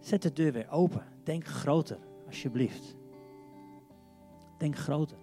zet 0.00 0.22
de 0.22 0.32
deur 0.32 0.52
weer 0.52 0.70
open. 0.70 1.04
Denk 1.24 1.46
groter, 1.46 1.98
alsjeblieft. 2.26 2.96
Denk 4.58 4.76
groter. 4.76 5.18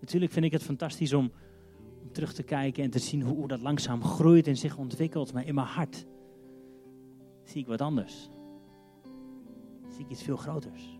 Natuurlijk 0.00 0.32
vind 0.32 0.44
ik 0.44 0.52
het 0.52 0.62
fantastisch 0.62 1.12
om, 1.12 1.32
om 2.02 2.12
terug 2.12 2.32
te 2.32 2.42
kijken 2.42 2.84
en 2.84 2.90
te 2.90 2.98
zien 2.98 3.22
hoe, 3.22 3.36
hoe 3.36 3.48
dat 3.48 3.60
langzaam 3.60 4.04
groeit 4.04 4.46
en 4.46 4.56
zich 4.56 4.76
ontwikkelt. 4.76 5.32
Maar 5.32 5.46
in 5.46 5.54
mijn 5.54 5.66
hart 5.66 6.06
zie 7.44 7.60
ik 7.60 7.66
wat 7.66 7.80
anders. 7.80 8.30
Zie 9.88 10.04
ik 10.04 10.10
iets 10.10 10.22
veel 10.22 10.36
groters. 10.36 10.98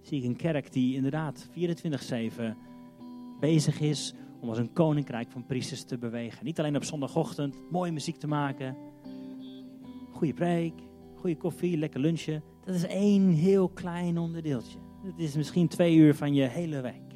Zie 0.00 0.18
ik 0.18 0.24
een 0.24 0.36
kerk 0.36 0.72
die 0.72 0.94
inderdaad 0.94 1.48
24-7 1.48 1.52
bezig 3.40 3.80
is 3.80 4.14
om 4.40 4.48
als 4.48 4.58
een 4.58 4.72
koninkrijk 4.72 5.30
van 5.30 5.46
priesters 5.46 5.84
te 5.84 5.98
bewegen. 5.98 6.44
Niet 6.44 6.58
alleen 6.58 6.76
op 6.76 6.84
zondagochtend 6.84 7.70
mooie 7.70 7.92
muziek 7.92 8.16
te 8.16 8.26
maken, 8.26 8.76
goede 10.10 10.34
preek, 10.34 10.74
goede 11.14 11.36
koffie, 11.36 11.78
lekker 11.78 12.00
lunchen. 12.00 12.42
Dat 12.64 12.74
is 12.74 12.86
één 12.86 13.28
heel 13.28 13.68
klein 13.68 14.18
onderdeeltje. 14.18 14.78
Het 15.02 15.18
is 15.18 15.36
misschien 15.36 15.68
twee 15.68 15.96
uur 15.96 16.14
van 16.14 16.34
je 16.34 16.42
hele 16.42 16.80
week. 16.80 17.08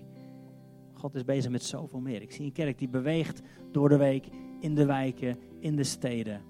God 0.92 1.14
is 1.14 1.24
bezig 1.24 1.50
met 1.50 1.62
zoveel 1.62 2.00
meer. 2.00 2.22
Ik 2.22 2.32
zie 2.32 2.44
een 2.44 2.52
kerk 2.52 2.78
die 2.78 2.88
beweegt 2.88 3.42
door 3.72 3.88
de 3.88 3.96
week 3.96 4.28
in 4.60 4.74
de 4.74 4.84
wijken, 4.84 5.38
in 5.58 5.76
de 5.76 5.84
steden. 5.84 6.40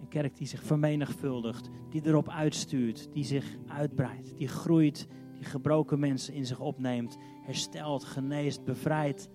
Een 0.00 0.08
kerk 0.08 0.36
die 0.36 0.46
zich 0.46 0.62
vermenigvuldigt, 0.62 1.68
die 1.90 2.06
erop 2.06 2.28
uitstuurt, 2.28 3.08
die 3.12 3.24
zich 3.24 3.56
uitbreidt, 3.66 4.36
die 4.36 4.48
groeit, 4.48 5.08
die 5.34 5.44
gebroken 5.44 5.98
mensen 5.98 6.34
in 6.34 6.46
zich 6.46 6.60
opneemt, 6.60 7.18
herstelt, 7.42 8.04
geneest, 8.04 8.64
bevrijdt 8.64 9.28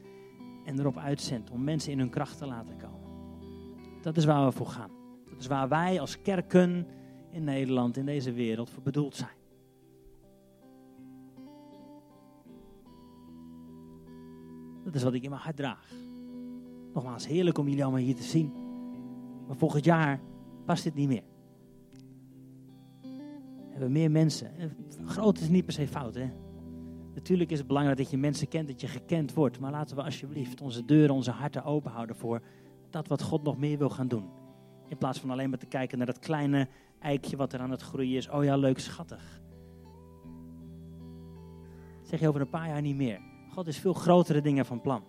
en 0.67 0.80
erop 0.80 0.97
uitzendt 0.97 1.51
om 1.51 1.63
mensen 1.63 1.91
in 1.91 1.99
hun 1.99 2.10
kracht 2.10 2.38
te 2.38 2.45
laten 2.45 2.77
komen. 2.77 3.10
Dat 4.01 4.17
is 4.17 4.25
waar 4.25 4.45
we 4.45 4.51
voor 4.51 4.67
gaan. 4.67 4.91
Dat 5.30 5.39
is 5.39 5.47
waar 5.47 5.69
wij 5.69 5.99
als 5.99 6.21
kerken 6.21 6.88
in 7.32 7.43
Nederland, 7.43 7.97
in 7.97 8.06
deze 8.06 8.32
wereld, 8.32 8.69
voor 8.69 8.84
bedoeld 8.84 9.15
zijn. 9.15 9.36
Dat 14.84 14.95
is 14.95 15.03
wat 15.03 15.13
ik 15.13 15.23
in 15.23 15.30
mijn 15.30 15.41
hart 15.41 15.56
draag. 15.56 15.91
Nogmaals, 16.93 17.27
heerlijk 17.27 17.58
om 17.58 17.67
jullie 17.67 17.84
allemaal 17.84 18.01
hier 18.01 18.15
te 18.15 18.23
zien. 18.23 18.51
Maar 19.47 19.56
volgend 19.56 19.86
jaar 19.86 20.19
past 20.65 20.84
dit 20.84 20.95
niet 20.95 21.08
meer. 21.08 21.23
We 23.01 23.69
hebben 23.69 23.91
meer 23.91 24.12
mensen. 24.12 24.51
Groot 25.06 25.39
is 25.39 25.49
niet 25.49 25.65
per 25.65 25.73
se 25.73 25.88
fout, 25.88 26.15
hè? 26.15 26.32
Natuurlijk 27.17 27.51
is 27.51 27.58
het 27.58 27.67
belangrijk 27.67 27.97
dat 27.97 28.10
je 28.10 28.17
mensen 28.17 28.47
kent, 28.47 28.67
dat 28.67 28.82
je 28.82 28.88
gekend 28.88 29.34
wordt. 29.34 29.60
Maar 29.60 29.71
laten 29.71 29.95
we 29.95 30.03
alsjeblieft 30.03 30.62
onze 30.62 30.86
deuren, 30.86 31.15
onze 31.15 31.32
harten 31.32 31.63
open 31.63 31.91
houden 31.91 32.15
voor 32.15 32.41
dat 32.89 33.08
wat 33.08 33.21
God 33.21 33.43
nog 33.43 33.58
meer 33.58 33.77
wil 33.77 33.89
gaan 33.89 34.08
doen. 34.08 34.30
In 34.88 34.97
plaats 34.97 35.19
van 35.19 35.30
alleen 35.30 35.49
maar 35.49 35.60
te 35.60 35.65
kijken 35.65 35.97
naar 35.97 36.08
dat 36.08 36.19
kleine 36.19 36.67
eikje 36.99 37.38
wat 37.38 37.53
er 37.53 37.60
aan 37.60 37.71
het 37.71 37.82
groeien 37.82 38.17
is. 38.17 38.30
Oh 38.30 38.43
ja, 38.43 38.58
leuk, 38.58 38.80
schattig. 38.80 39.41
zeg 42.01 42.19
je 42.19 42.27
over 42.27 42.41
een 42.41 42.49
paar 42.49 42.67
jaar 42.67 42.82
niet 42.82 42.95
meer. 42.95 43.19
God 43.49 43.67
is 43.67 43.77
veel 43.77 43.93
grotere 43.93 44.41
dingen 44.41 44.65
van 44.65 44.82
plan. 44.82 45.03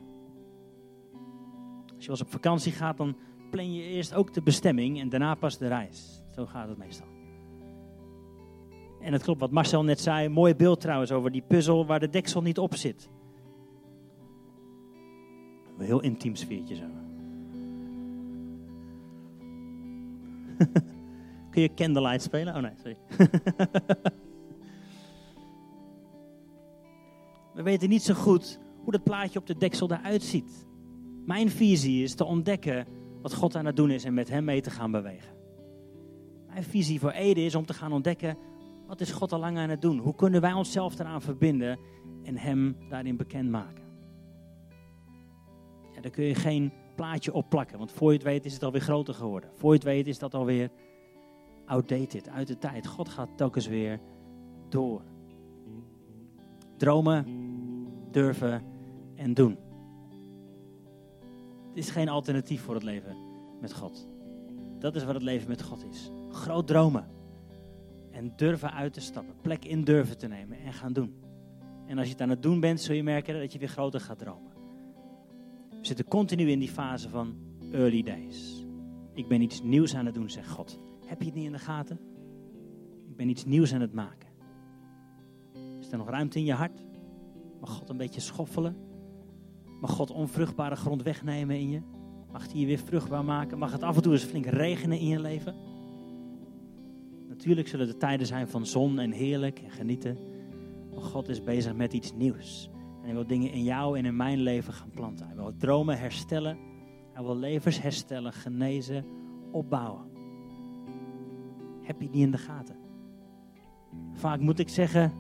Als 1.95 2.05
je 2.05 2.11
eens 2.11 2.21
op 2.21 2.31
vakantie 2.31 2.73
gaat, 2.73 2.97
dan 2.97 3.17
plan 3.51 3.75
je 3.75 3.83
eerst 3.83 4.15
ook 4.15 4.35
de 4.35 4.43
bestemming 4.43 5.01
en 5.01 5.09
daarna 5.09 5.35
pas 5.35 5.59
de 5.59 5.69
reis. 5.69 6.23
Zo 6.35 6.47
gaat 6.47 6.69
het 6.69 6.79
meestal. 6.79 7.18
En 9.01 9.13
het 9.13 9.23
klopt 9.23 9.41
wat 9.41 9.51
Marcel 9.51 9.85
net 9.85 10.01
zei. 10.01 10.29
Mooi 10.29 10.55
beeld 10.55 10.81
trouwens 10.81 11.13
over 11.13 11.31
die 11.31 11.43
puzzel 11.49 11.87
waar 11.87 12.01
de 12.01 12.09
deksel 12.09 12.43
niet 12.43 12.59
op 12.59 12.75
zit. 12.75 13.09
Een 15.79 15.85
heel 15.85 16.01
intiem 16.01 16.35
sfeertje 16.37 16.75
zo. 16.75 16.85
Kun 21.51 21.63
je 21.63 21.75
Candlelight 21.75 22.23
spelen? 22.23 22.55
Oh 22.55 22.63
nee, 22.63 22.73
sorry. 22.77 22.97
We 27.55 27.63
weten 27.63 27.89
niet 27.89 28.03
zo 28.03 28.15
goed 28.15 28.59
hoe 28.83 28.93
dat 28.93 29.03
plaatje 29.03 29.39
op 29.39 29.47
de 29.47 29.57
deksel 29.57 29.93
eruit 29.93 30.23
ziet. 30.23 30.67
Mijn 31.27 31.51
visie 31.51 32.03
is 32.03 32.15
te 32.15 32.25
ontdekken 32.25 32.87
wat 33.23 33.35
God 33.35 33.57
aan 33.57 33.67
het 33.67 33.77
doen 33.77 33.91
is 33.91 34.05
en 34.05 34.15
met 34.15 34.29
hem 34.29 34.45
mee 34.45 34.61
te 34.61 34.71
gaan 34.71 34.91
bewegen 34.91 35.33
Mijn 36.47 36.65
visie 36.65 37.01
voor 37.01 37.11
Ede 37.11 37.45
is 37.45 37.55
om 37.55 37.67
te 37.67 37.75
gaan 37.75 37.93
ontdekken, 37.93 38.37
wat 38.89 39.01
is 39.01 39.11
God 39.11 39.33
al 39.33 39.39
lang 39.39 39.59
aan 39.59 39.69
het 39.69 39.83
doen? 39.83 39.99
Hoe 39.99 40.15
kunnen 40.15 40.41
wij 40.41 40.53
onszelf 40.53 40.99
eraan 40.99 41.23
verbinden 41.23 41.79
en 42.23 42.37
Hem 42.37 42.77
daarin 42.89 43.17
bekendmaken? 43.17 43.85
Ja, 45.95 46.01
daar 46.01 46.11
kun 46.11 46.25
je 46.25 46.35
geen 46.35 46.73
plaatje 46.95 47.33
op 47.33 47.49
plakken, 47.49 47.79
want 47.79 47.93
voor 47.93 48.11
je 48.11 48.17
het 48.17 48.27
weet 48.27 48.45
is 48.45 48.53
het 48.53 48.63
alweer 48.63 48.81
groter 48.81 49.15
geworden. 49.15 49.51
Voor 49.55 49.71
je 49.71 49.77
het 49.77 49.85
weet 49.85 50.07
is 50.07 50.19
dat 50.19 50.35
alweer 50.35 50.71
outdated, 51.67 52.29
uit 52.29 52.47
de 52.47 52.59
tijd. 52.59 52.87
God 52.87 53.09
gaat 53.09 53.29
telkens 53.37 53.67
weer 53.67 54.01
door. 54.69 55.03
Dromen, 56.77 57.27
durven 58.11 58.63
en 59.15 59.35
doen. 59.35 59.59
Het 61.69 61.77
is 61.77 61.91
geen 61.91 62.09
alternatief 62.09 62.63
voor 62.63 62.75
het 62.75 62.83
leven 62.83 63.17
met 63.61 63.75
God. 63.75 64.09
Dat 64.79 64.97
is 64.97 65.05
wat 65.05 65.15
het 65.15 65.23
leven 65.23 65.49
met 65.49 65.63
God 65.63 65.85
is. 65.91 66.11
Groot 66.31 66.67
dromen. 66.67 67.18
En 68.19 68.33
durven 68.37 68.73
uit 68.73 68.93
te 68.93 69.01
stappen. 69.01 69.35
Plek 69.41 69.65
in 69.65 69.85
durven 69.85 70.19
te 70.19 70.27
nemen 70.27 70.59
en 70.59 70.73
gaan 70.73 70.93
doen. 70.93 71.15
En 71.87 71.99
als 71.99 72.07
je 72.07 72.13
het 72.13 72.23
aan 72.23 72.29
het 72.29 72.43
doen 72.43 72.61
bent, 72.61 72.81
zul 72.81 72.95
je 72.95 73.03
merken 73.03 73.41
dat 73.41 73.53
je 73.53 73.59
weer 73.59 73.69
groter 73.69 74.01
gaat 74.01 74.19
dromen. 74.19 74.53
We 75.71 75.87
zitten 75.87 76.09
continu 76.09 76.51
in 76.51 76.59
die 76.59 76.69
fase 76.69 77.09
van 77.09 77.37
early 77.73 78.03
days. 78.03 78.65
Ik 79.15 79.29
ben 79.29 79.41
iets 79.41 79.63
nieuws 79.63 79.95
aan 79.95 80.07
het 80.07 80.15
doen, 80.15 80.31
zegt 80.31 80.51
God. 80.51 80.79
Heb 81.07 81.19
je 81.19 81.25
het 81.25 81.35
niet 81.35 81.45
in 81.45 81.53
de 81.53 81.59
gaten? 81.59 82.01
Ik 83.09 83.17
ben 83.17 83.29
iets 83.29 83.45
nieuws 83.45 83.75
aan 83.75 83.81
het 83.81 83.93
maken. 83.93 84.29
Is 85.81 85.91
er 85.91 85.99
nog 85.99 86.09
ruimte 86.09 86.39
in 86.39 86.45
je 86.45 86.53
hart? 86.53 86.85
Mag 87.61 87.71
God 87.71 87.89
een 87.89 87.97
beetje 87.97 88.21
schoffelen? 88.21 88.77
Mag 89.81 89.91
God 89.91 90.11
onvruchtbare 90.11 90.77
grond 90.77 91.03
wegnemen 91.03 91.57
in 91.57 91.71
je? 91.71 91.81
Mag 92.33 92.51
hij 92.51 92.61
je 92.61 92.67
weer 92.67 92.79
vruchtbaar 92.79 93.25
maken? 93.25 93.59
Mag 93.59 93.73
het 93.73 93.83
af 93.83 93.97
en 93.97 94.03
toe 94.03 94.13
eens 94.13 94.25
flink 94.25 94.47
regenen 94.47 94.99
in 94.99 95.09
je 95.09 95.21
leven? 95.21 95.68
Natuurlijk 97.39 97.69
zullen 97.69 97.89
er 97.89 97.97
tijden 97.97 98.27
zijn 98.27 98.49
van 98.49 98.67
zon 98.67 98.99
en 98.99 99.11
heerlijk 99.11 99.59
en 99.59 99.71
genieten. 99.71 100.19
Maar 100.95 101.03
God 101.03 101.29
is 101.29 101.43
bezig 101.43 101.75
met 101.75 101.93
iets 101.93 102.13
nieuws. 102.13 102.71
En 102.75 103.05
hij 103.05 103.13
wil 103.13 103.27
dingen 103.27 103.53
in 103.53 103.63
jou 103.63 103.99
en 103.99 104.05
in 104.05 104.17
mijn 104.17 104.39
leven 104.39 104.73
gaan 104.73 104.91
planten. 104.91 105.27
Hij 105.27 105.37
wil 105.37 105.57
dromen 105.57 105.99
herstellen. 105.99 106.59
Hij 107.13 107.23
wil 107.23 107.37
levens 107.37 107.81
herstellen, 107.81 108.33
genezen, 108.33 109.05
opbouwen. 109.53 110.05
Heb 111.83 111.99
je 111.99 112.05
het 112.05 112.15
niet 112.15 112.25
in 112.25 112.31
de 112.31 112.39
gaten? 112.39 112.77
Vaak 114.13 114.41
moet 114.41 114.59
ik 114.59 114.69
zeggen, 114.69 115.13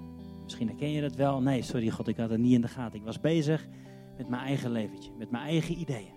misschien 0.42 0.68
herken 0.68 0.90
je 0.90 1.00
dat 1.00 1.14
wel. 1.14 1.42
Nee, 1.42 1.62
sorry 1.62 1.90
God, 1.90 2.08
ik 2.08 2.16
had 2.16 2.30
het 2.30 2.40
niet 2.40 2.52
in 2.52 2.60
de 2.60 2.68
gaten. 2.68 2.98
Ik 2.98 3.04
was 3.04 3.20
bezig 3.20 3.68
met 4.16 4.28
mijn 4.28 4.42
eigen 4.42 4.70
leventje, 4.70 5.10
met 5.18 5.30
mijn 5.30 5.44
eigen 5.44 5.80
ideeën. 5.80 6.16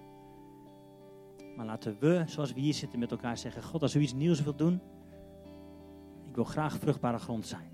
Maar 1.56 1.66
laten 1.66 1.98
we, 2.00 2.24
zoals 2.26 2.54
we 2.54 2.60
hier 2.60 2.74
zitten, 2.74 3.00
met 3.00 3.12
elkaar 3.12 3.38
zeggen: 3.38 3.64
God, 3.64 3.82
als 3.82 3.96
u 3.96 4.00
iets 4.00 4.14
nieuws 4.14 4.44
wilt 4.44 4.58
doen, 4.58 4.82
ik 6.32 6.38
wil 6.38 6.46
graag 6.46 6.78
vruchtbare 6.78 7.18
grond 7.18 7.48
zijn. 7.48 7.70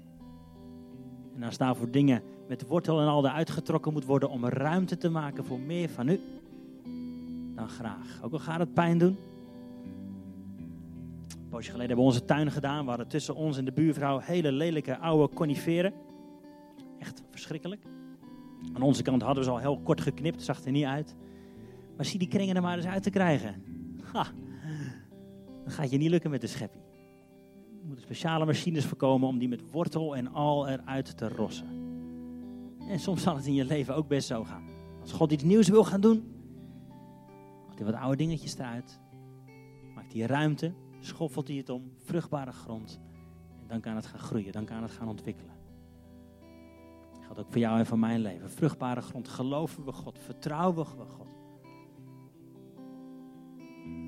En 1.36 1.43
als 1.43 1.58
daarvoor 1.58 1.91
dingen 1.91 2.22
met 2.48 2.67
wortel 2.67 3.02
en 3.02 3.08
al 3.08 3.26
eruit 3.26 3.50
getrokken 3.50 3.93
moet 3.93 4.06
worden 4.06 4.30
om 4.30 4.46
ruimte 4.46 4.98
te 4.98 5.10
maken 5.10 5.46
voor 5.46 5.60
meer 5.60 5.89
van 5.89 6.08
u, 6.08 6.20
dan 7.56 7.70
graag. 7.70 8.20
Ook 8.22 8.32
al 8.32 8.39
gaat 8.39 8.60
het 8.60 8.74
pijn 8.74 8.98
doen. 8.98 9.17
Een 11.28 11.50
poosje 11.50 11.72
geleden 11.72 11.88
hebben 11.88 12.06
we 12.06 12.12
onze 12.12 12.26
tuin 12.26 12.52
gedaan. 12.52 12.84
We 12.84 12.89
hadden 12.89 13.08
tussen 13.08 13.36
ons 13.36 13.58
en 13.58 13.65
de 13.65 13.72
buurvrouw 13.72 14.20
hele 14.20 14.52
lelijke 14.52 14.98
oude 14.98 15.34
coniferen. 15.34 15.93
Echt 17.00 17.24
verschrikkelijk. 17.30 17.82
Aan 18.74 18.82
onze 18.82 19.02
kant 19.02 19.22
hadden 19.22 19.43
we 19.43 19.50
ze 19.50 19.56
al 19.56 19.62
heel 19.62 19.80
kort 19.80 20.02
geknipt, 20.02 20.43
zag 20.43 20.65
er 20.65 20.72
niet 20.72 20.86
uit. 20.86 21.15
Maar 21.96 22.06
zie 22.06 22.20
die 22.20 22.28
kringen 22.28 22.56
er 22.56 22.62
maar 22.62 22.78
eens 22.78 22.86
uit 22.86 23.04
te 23.04 23.10
krijgen. 23.10 23.63
Ha, 24.13 24.26
dan 25.63 25.72
gaat 25.72 25.89
je 25.89 25.98
niet 25.98 26.10
lukken 26.10 26.30
met 26.30 26.41
de 26.41 26.48
scheppie. 26.48 26.87
Moeten 27.88 28.06
speciale 28.06 28.45
machines 28.45 28.86
voorkomen 28.86 29.28
om 29.28 29.38
die 29.38 29.47
met 29.47 29.71
wortel 29.71 30.15
en 30.15 30.28
al 30.34 30.67
eruit 30.67 31.17
te 31.17 31.28
rossen. 31.30 31.67
En 32.88 33.00
soms 33.00 33.21
zal 33.21 33.36
het 33.36 33.45
in 33.45 33.54
je 33.54 33.65
leven 33.65 33.95
ook 33.95 34.08
best 34.08 34.28
zo 34.28 34.43
gaan. 34.43 34.63
Als 35.02 35.12
God 35.12 35.32
iets 35.32 35.43
nieuws 35.43 35.67
wil 35.67 35.84
gaan 35.84 36.02
doen, 36.02 36.23
maakt 37.67 37.80
hij 37.80 37.91
wat 37.91 38.02
oude 38.02 38.17
dingetjes 38.17 38.58
eruit. 38.58 39.00
Maakt 39.95 40.13
hij 40.13 40.21
ruimte, 40.21 40.73
schoffelt 41.00 41.47
hij 41.47 41.58
het 41.58 41.69
om, 41.69 41.91
vruchtbare 41.97 42.52
grond. 42.52 43.00
En 43.62 43.67
dan 43.67 43.80
kan 43.80 43.95
het 43.95 44.06
gaan 44.06 44.19
groeien, 44.19 44.52
dan 44.52 44.65
kan 44.65 44.82
het 44.82 44.91
gaan 44.91 45.08
ontwikkelen. 45.08 45.56
Dat 47.12 47.21
geldt 47.26 47.39
ook 47.39 47.52
voor 47.52 47.62
jou 47.62 47.80
en 47.80 47.86
voor 47.86 48.00
mijn 48.00 48.19
leven. 48.19 48.50
Vruchtbare 48.50 49.02
grond, 49.02 49.28
geloven 49.28 49.86
we 49.86 49.91
God, 49.91 50.19
vertrouwen 50.19 50.76
we 50.97 51.06
God. 51.06 51.28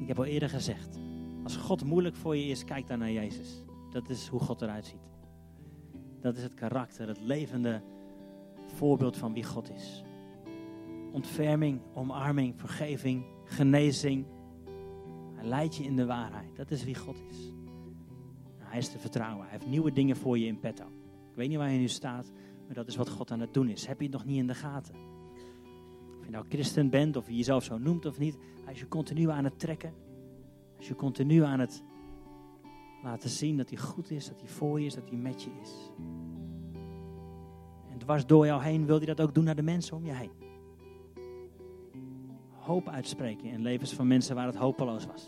Ik 0.02 0.08
heb 0.08 0.18
al 0.18 0.26
eerder 0.26 0.50
gezegd, 0.50 1.00
als 1.44 1.56
God 1.56 1.84
moeilijk 1.84 2.16
voor 2.16 2.36
je 2.36 2.46
is, 2.46 2.66
kijk 2.66 2.88
dan 2.88 3.00
naar 3.00 3.12
Jezus. 3.12 3.68
Dat 3.90 4.10
is 4.10 4.28
hoe 4.28 4.40
God 4.40 4.62
eruit 4.62 4.86
ziet. 4.86 5.10
Dat 6.22 6.38
is 6.38 6.44
het 6.44 6.54
karakter, 6.54 7.08
het 7.08 7.20
levende 7.22 7.82
voorbeeld 8.68 9.18
van 9.18 9.34
wie 9.34 9.44
God 9.44 9.72
is. 9.72 10.04
Ontferming, 11.12 11.82
omarming, 11.94 12.60
vergeving, 12.60 13.26
genezing. 13.46 14.26
Hij 15.36 15.48
leidt 15.48 15.76
je 15.76 15.84
in 15.84 15.96
de 15.96 16.06
waarheid. 16.06 16.56
Dat 16.56 16.72
is 16.72 16.84
wie 16.84 16.96
God 16.96 17.22
is. 17.30 17.52
Hij 18.58 18.78
is 18.78 18.90
te 18.90 19.00
vertrouwen. 19.00 19.42
Hij 19.42 19.52
heeft 19.52 19.68
nieuwe 19.68 19.92
dingen 19.92 20.16
voor 20.16 20.38
je 20.38 20.46
in 20.46 20.60
petto. 20.60 20.86
Ik 21.30 21.36
weet 21.36 21.50
niet 21.50 21.58
waar 21.58 21.72
je 21.72 21.80
nu 21.80 21.88
staat, 21.88 22.32
maar 22.66 22.76
dat 22.76 22.88
is 22.88 22.96
wat 22.96 23.10
God 23.10 23.32
aan 23.32 23.40
het 23.40 23.54
doen 23.54 23.70
is. 23.70 23.86
Heb 23.86 23.98
je 23.98 24.04
het 24.04 24.14
nog 24.14 24.26
niet 24.26 24.38
in 24.38 24.48
de 24.48 24.56
gaten? 24.56 24.96
Of 26.20 26.26
je 26.26 26.32
nou 26.32 26.46
christen 26.50 26.90
bent, 26.90 27.16
of 27.16 27.28
je 27.28 27.36
jezelf 27.36 27.64
zo 27.64 27.78
noemt 27.78 28.06
of 28.06 28.20
niet. 28.20 28.38
Hij 28.64 28.74
is 28.74 28.80
je 28.80 28.88
continu 28.88 29.30
aan 29.30 29.44
het 29.44 29.60
trekken. 29.60 29.94
Is 30.80 30.88
je 30.88 30.96
continu 30.96 31.44
aan 31.44 31.60
het 31.60 31.84
laten 33.04 33.30
zien 33.30 33.58
dat 33.58 33.70
hij 33.70 33.78
goed 33.78 34.12
is, 34.12 34.28
dat 34.28 34.40
hij 34.40 34.50
voor 34.50 34.80
je 34.80 34.86
is, 34.86 34.94
dat 34.94 35.10
hij 35.10 35.18
met 35.18 35.44
je 35.44 35.50
is. 35.62 35.92
En 37.92 37.98
dwars 37.98 38.26
door 38.26 38.46
jou 38.46 38.64
heen 38.64 38.86
wil 38.86 38.98
hij 38.98 39.06
dat 39.06 39.22
ook 39.22 39.34
doen 39.34 39.44
naar 39.44 39.56
de 39.56 39.62
mensen 39.62 39.98
om 39.98 40.06
je 40.06 40.14
heen. 40.14 40.32
Hoop 42.50 42.90
uitspreken 42.90 43.50
in 43.50 43.62
levens 43.62 43.94
van 43.94 44.08
mensen 44.08 44.36
waar 44.36 44.46
het 44.46 44.56
hopeloos 44.56 45.06
was. 45.06 45.28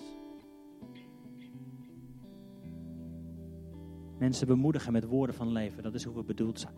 Mensen 4.17 4.47
bemoedigen 4.47 4.91
met 4.91 5.05
woorden 5.05 5.35
van 5.35 5.51
leven, 5.51 5.83
dat 5.83 5.93
is 5.93 6.03
hoe 6.03 6.15
we 6.15 6.23
bedoeld 6.23 6.59
zijn. 6.59 6.73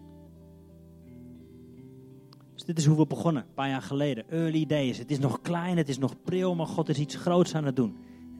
Dus 2.53 2.63
dit 2.63 2.77
is 2.77 2.85
hoe 2.85 2.97
we 2.97 3.05
begonnen, 3.05 3.43
een 3.43 3.53
paar 3.53 3.69
jaar 3.69 3.81
geleden. 3.81 4.29
Early 4.29 4.65
days. 4.65 4.97
Het 4.97 5.11
is 5.11 5.19
nog 5.19 5.41
klein, 5.41 5.77
het 5.77 5.89
is 5.89 5.97
nog 5.97 6.21
pril, 6.21 6.55
maar 6.55 6.67
God 6.67 6.89
is 6.89 6.99
iets 6.99 7.15
groots 7.15 7.55
aan 7.55 7.65
het 7.65 7.75
doen. 7.75 7.95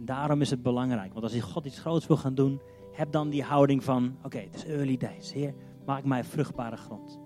Daarom 0.05 0.41
is 0.41 0.49
het 0.49 0.61
belangrijk. 0.61 1.13
Want 1.13 1.23
als 1.25 1.41
God 1.41 1.65
iets 1.65 1.79
groots 1.79 2.07
wil 2.07 2.17
gaan 2.17 2.35
doen, 2.35 2.61
heb 2.91 3.11
dan 3.11 3.29
die 3.29 3.43
houding 3.43 3.83
van: 3.83 4.15
oké, 4.23 4.37
het 4.37 4.55
is 4.55 4.65
early 4.65 4.97
days. 4.97 5.33
Heer, 5.33 5.53
maak 5.85 6.03
mij 6.03 6.23
vruchtbare 6.23 6.77
grond. 6.77 7.19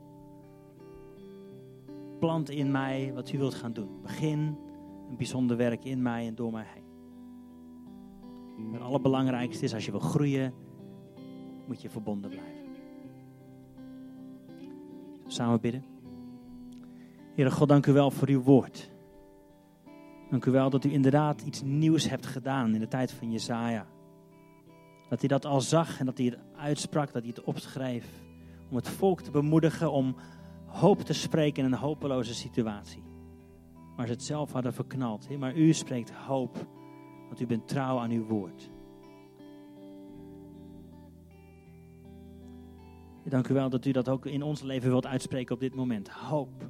Plant 2.20 2.50
in 2.50 2.72
mij 2.72 3.12
wat 3.14 3.32
u 3.32 3.38
wilt 3.38 3.54
gaan 3.54 3.74
doen. 3.74 4.02
Begin 4.02 4.40
een 5.10 5.18
bijzonder 5.18 5.58
werk 5.58 5.84
in 5.84 6.02
mij 6.02 6.28
en 6.28 6.36
door 6.36 6.52
mij 6.52 6.66
heen. 6.74 6.86
Het 8.72 8.82
allerbelangrijkste 8.82 9.64
is 9.64 9.74
als 9.74 9.86
je 9.86 9.92
wil 9.92 10.00
groeien, 10.00 10.54
moet 11.68 11.82
je 11.82 11.90
verbonden 11.90 12.30
blijven. 12.30 12.56
Samen 15.28 15.62
bidden. 15.62 15.84
Heere 17.36 17.52
God, 17.52 17.68
dank 17.68 17.86
u 17.86 17.94
wel 17.94 18.12
voor 18.12 18.28
uw 18.28 18.42
woord. 18.42 18.92
Dank 20.30 20.46
u 20.46 20.52
wel 20.52 20.70
dat 20.70 20.84
u 20.84 20.92
inderdaad 20.92 21.42
iets 21.42 21.62
nieuws 21.62 22.10
hebt 22.10 22.26
gedaan 22.26 22.74
in 22.74 22.80
de 22.80 22.88
tijd 22.88 23.12
van 23.12 23.32
Jezaja. 23.32 23.88
Dat 25.10 25.20
hij 25.20 25.28
dat 25.28 25.46
al 25.46 25.62
zag 25.62 26.00
en 26.00 26.06
dat 26.06 26.18
hij 26.18 26.26
het 26.26 26.40
uitsprak, 26.56 27.14
dat 27.14 27.22
hij 27.22 27.32
het 27.36 27.44
opschreef. 27.44 28.06
Om 28.70 28.76
het 28.76 28.88
volk 28.90 29.22
te 29.22 29.32
bemoedigen 29.32 29.92
om 29.92 30.16
hoop 30.66 31.02
te 31.02 31.14
spreken 31.14 31.66
in 31.66 31.72
een 31.72 31.80
hopeloze 31.80 32.34
situatie. 32.34 33.04
Maar 33.96 34.06
ze 34.06 34.12
het 34.12 34.24
zelf 34.24 34.52
hadden 34.52 34.74
verknald. 34.74 35.38
Maar 35.38 35.56
u 35.56 35.74
spreekt 35.74 36.12
hoop, 36.12 36.68
want 37.28 37.40
u 37.40 37.46
bent 37.46 37.68
trouw 37.68 38.00
aan 38.00 38.12
uw 38.12 38.26
woord. 38.26 38.70
Dank 43.24 43.48
u 43.48 43.54
wel 43.54 43.70
dat 43.70 43.86
u 43.86 43.92
dat 43.92 44.10
ook 44.10 44.26
in 44.26 44.44
ons 44.44 44.62
leven 44.62 44.90
wilt 44.90 45.06
uitspreken 45.06 45.56
op 45.56 45.60
dit 45.60 45.76
moment. 45.76 46.10
Hoop. 46.10 46.70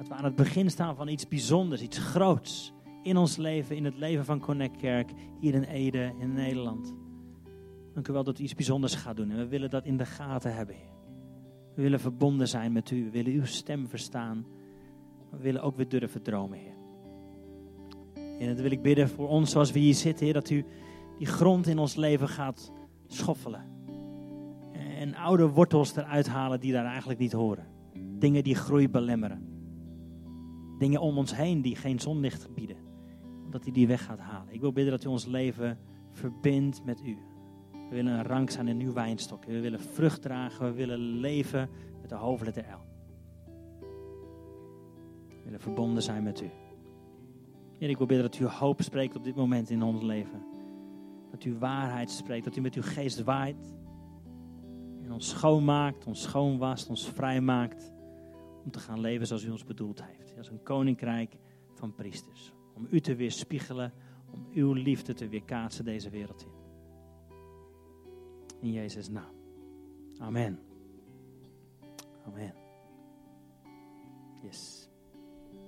Dat 0.00 0.08
we 0.08 0.14
aan 0.14 0.24
het 0.24 0.36
begin 0.36 0.70
staan 0.70 0.96
van 0.96 1.08
iets 1.08 1.28
bijzonders, 1.28 1.82
iets 1.82 1.98
groots. 1.98 2.72
In 3.02 3.16
ons 3.16 3.36
leven, 3.36 3.76
in 3.76 3.84
het 3.84 3.96
leven 3.96 4.24
van 4.24 4.40
Connect 4.40 4.76
Kerk, 4.76 5.10
hier 5.40 5.54
in 5.54 5.62
Ede, 5.62 6.12
in 6.18 6.32
Nederland. 6.32 6.94
Dank 7.94 8.08
u 8.08 8.12
wel 8.12 8.24
dat 8.24 8.38
u 8.38 8.42
iets 8.42 8.54
bijzonders 8.54 8.94
gaat 8.94 9.16
doen. 9.16 9.30
En 9.30 9.36
we 9.36 9.48
willen 9.48 9.70
dat 9.70 9.84
in 9.84 9.96
de 9.96 10.06
gaten 10.06 10.54
hebben. 10.54 10.74
We 11.74 11.82
willen 11.82 12.00
verbonden 12.00 12.48
zijn 12.48 12.72
met 12.72 12.90
u. 12.90 13.04
We 13.04 13.10
willen 13.10 13.32
uw 13.32 13.44
stem 13.44 13.88
verstaan. 13.88 14.46
We 15.30 15.36
willen 15.36 15.62
ook 15.62 15.76
weer 15.76 15.88
durven 15.88 16.22
dromen, 16.22 16.58
Heer. 16.58 16.74
En 18.38 18.48
dat 18.48 18.60
wil 18.60 18.70
ik 18.70 18.82
bidden 18.82 19.08
voor 19.08 19.28
ons 19.28 19.50
zoals 19.50 19.72
we 19.72 19.78
hier 19.78 19.94
zitten, 19.94 20.24
Heer. 20.24 20.34
Dat 20.34 20.50
u 20.50 20.64
die 21.18 21.26
grond 21.26 21.66
in 21.66 21.78
ons 21.78 21.94
leven 21.94 22.28
gaat 22.28 22.72
schoffelen. 23.06 23.64
En 24.72 25.14
oude 25.14 25.48
wortels 25.48 25.96
eruit 25.96 26.28
halen 26.28 26.60
die 26.60 26.72
daar 26.72 26.86
eigenlijk 26.86 27.18
niet 27.18 27.32
horen. 27.32 27.66
Dingen 28.18 28.44
die 28.44 28.54
groei 28.54 28.88
belemmeren. 28.88 29.49
Dingen 30.80 31.00
om 31.00 31.18
ons 31.18 31.36
heen 31.36 31.62
die 31.62 31.76
geen 31.76 31.98
zonlicht 31.98 32.54
bieden. 32.54 32.76
Dat 33.50 33.64
hij 33.64 33.72
die 33.72 33.86
weg 33.86 34.04
gaat 34.04 34.18
halen. 34.18 34.54
Ik 34.54 34.60
wil 34.60 34.72
bidden 34.72 34.92
dat 34.92 35.04
u 35.04 35.08
ons 35.08 35.26
leven 35.26 35.78
verbindt 36.12 36.84
met 36.84 37.02
u. 37.04 37.18
We 37.72 37.94
willen 37.94 38.12
een 38.12 38.24
rank 38.24 38.50
zijn 38.50 38.68
in 38.68 38.80
uw 38.80 38.92
wijnstok. 38.92 39.44
We 39.44 39.60
willen 39.60 39.80
vrucht 39.80 40.22
dragen. 40.22 40.66
We 40.66 40.72
willen 40.72 40.98
leven 40.98 41.68
met 42.00 42.10
de 42.10 42.14
hoofdletter 42.14 42.62
L. 42.62 42.88
We 45.28 45.40
willen 45.44 45.60
verbonden 45.60 46.02
zijn 46.02 46.22
met 46.22 46.40
u. 46.40 46.50
Heer, 47.78 47.88
ik 47.88 47.98
wil 47.98 48.06
bidden 48.06 48.30
dat 48.30 48.40
u 48.40 48.44
hoop 48.44 48.82
spreekt 48.82 49.16
op 49.16 49.24
dit 49.24 49.36
moment 49.36 49.70
in 49.70 49.82
ons 49.82 50.02
leven. 50.02 50.42
Dat 51.30 51.44
u 51.44 51.58
waarheid 51.58 52.10
spreekt. 52.10 52.44
Dat 52.44 52.56
u 52.56 52.60
met 52.60 52.74
uw 52.74 52.82
geest 52.82 53.22
waait. 53.22 53.74
En 55.02 55.12
ons 55.12 55.28
schoonmaakt, 55.28 56.06
ons 56.06 56.22
schoonwast, 56.22 56.88
ons 56.88 57.08
vrijmaakt. 57.08 57.92
Om 58.64 58.70
te 58.70 58.78
gaan 58.78 59.00
leven 59.00 59.26
zoals 59.26 59.44
u 59.44 59.50
ons 59.50 59.64
bedoeld 59.64 60.04
heeft. 60.04 60.38
Als 60.38 60.50
een 60.50 60.62
koninkrijk 60.62 61.36
van 61.74 61.94
priesters. 61.94 62.52
Om 62.74 62.86
u 62.90 63.00
te 63.00 63.14
weerspiegelen. 63.14 63.92
Om 64.32 64.46
uw 64.52 64.72
liefde 64.72 65.14
te 65.14 65.28
weerkaatsen 65.28 65.84
deze 65.84 66.10
wereld 66.10 66.42
in. 66.42 66.58
In 68.60 68.72
Jezus' 68.72 69.08
naam. 69.08 69.34
Amen. 70.18 70.58
Amen. 72.26 72.54
Yes. 74.42 74.89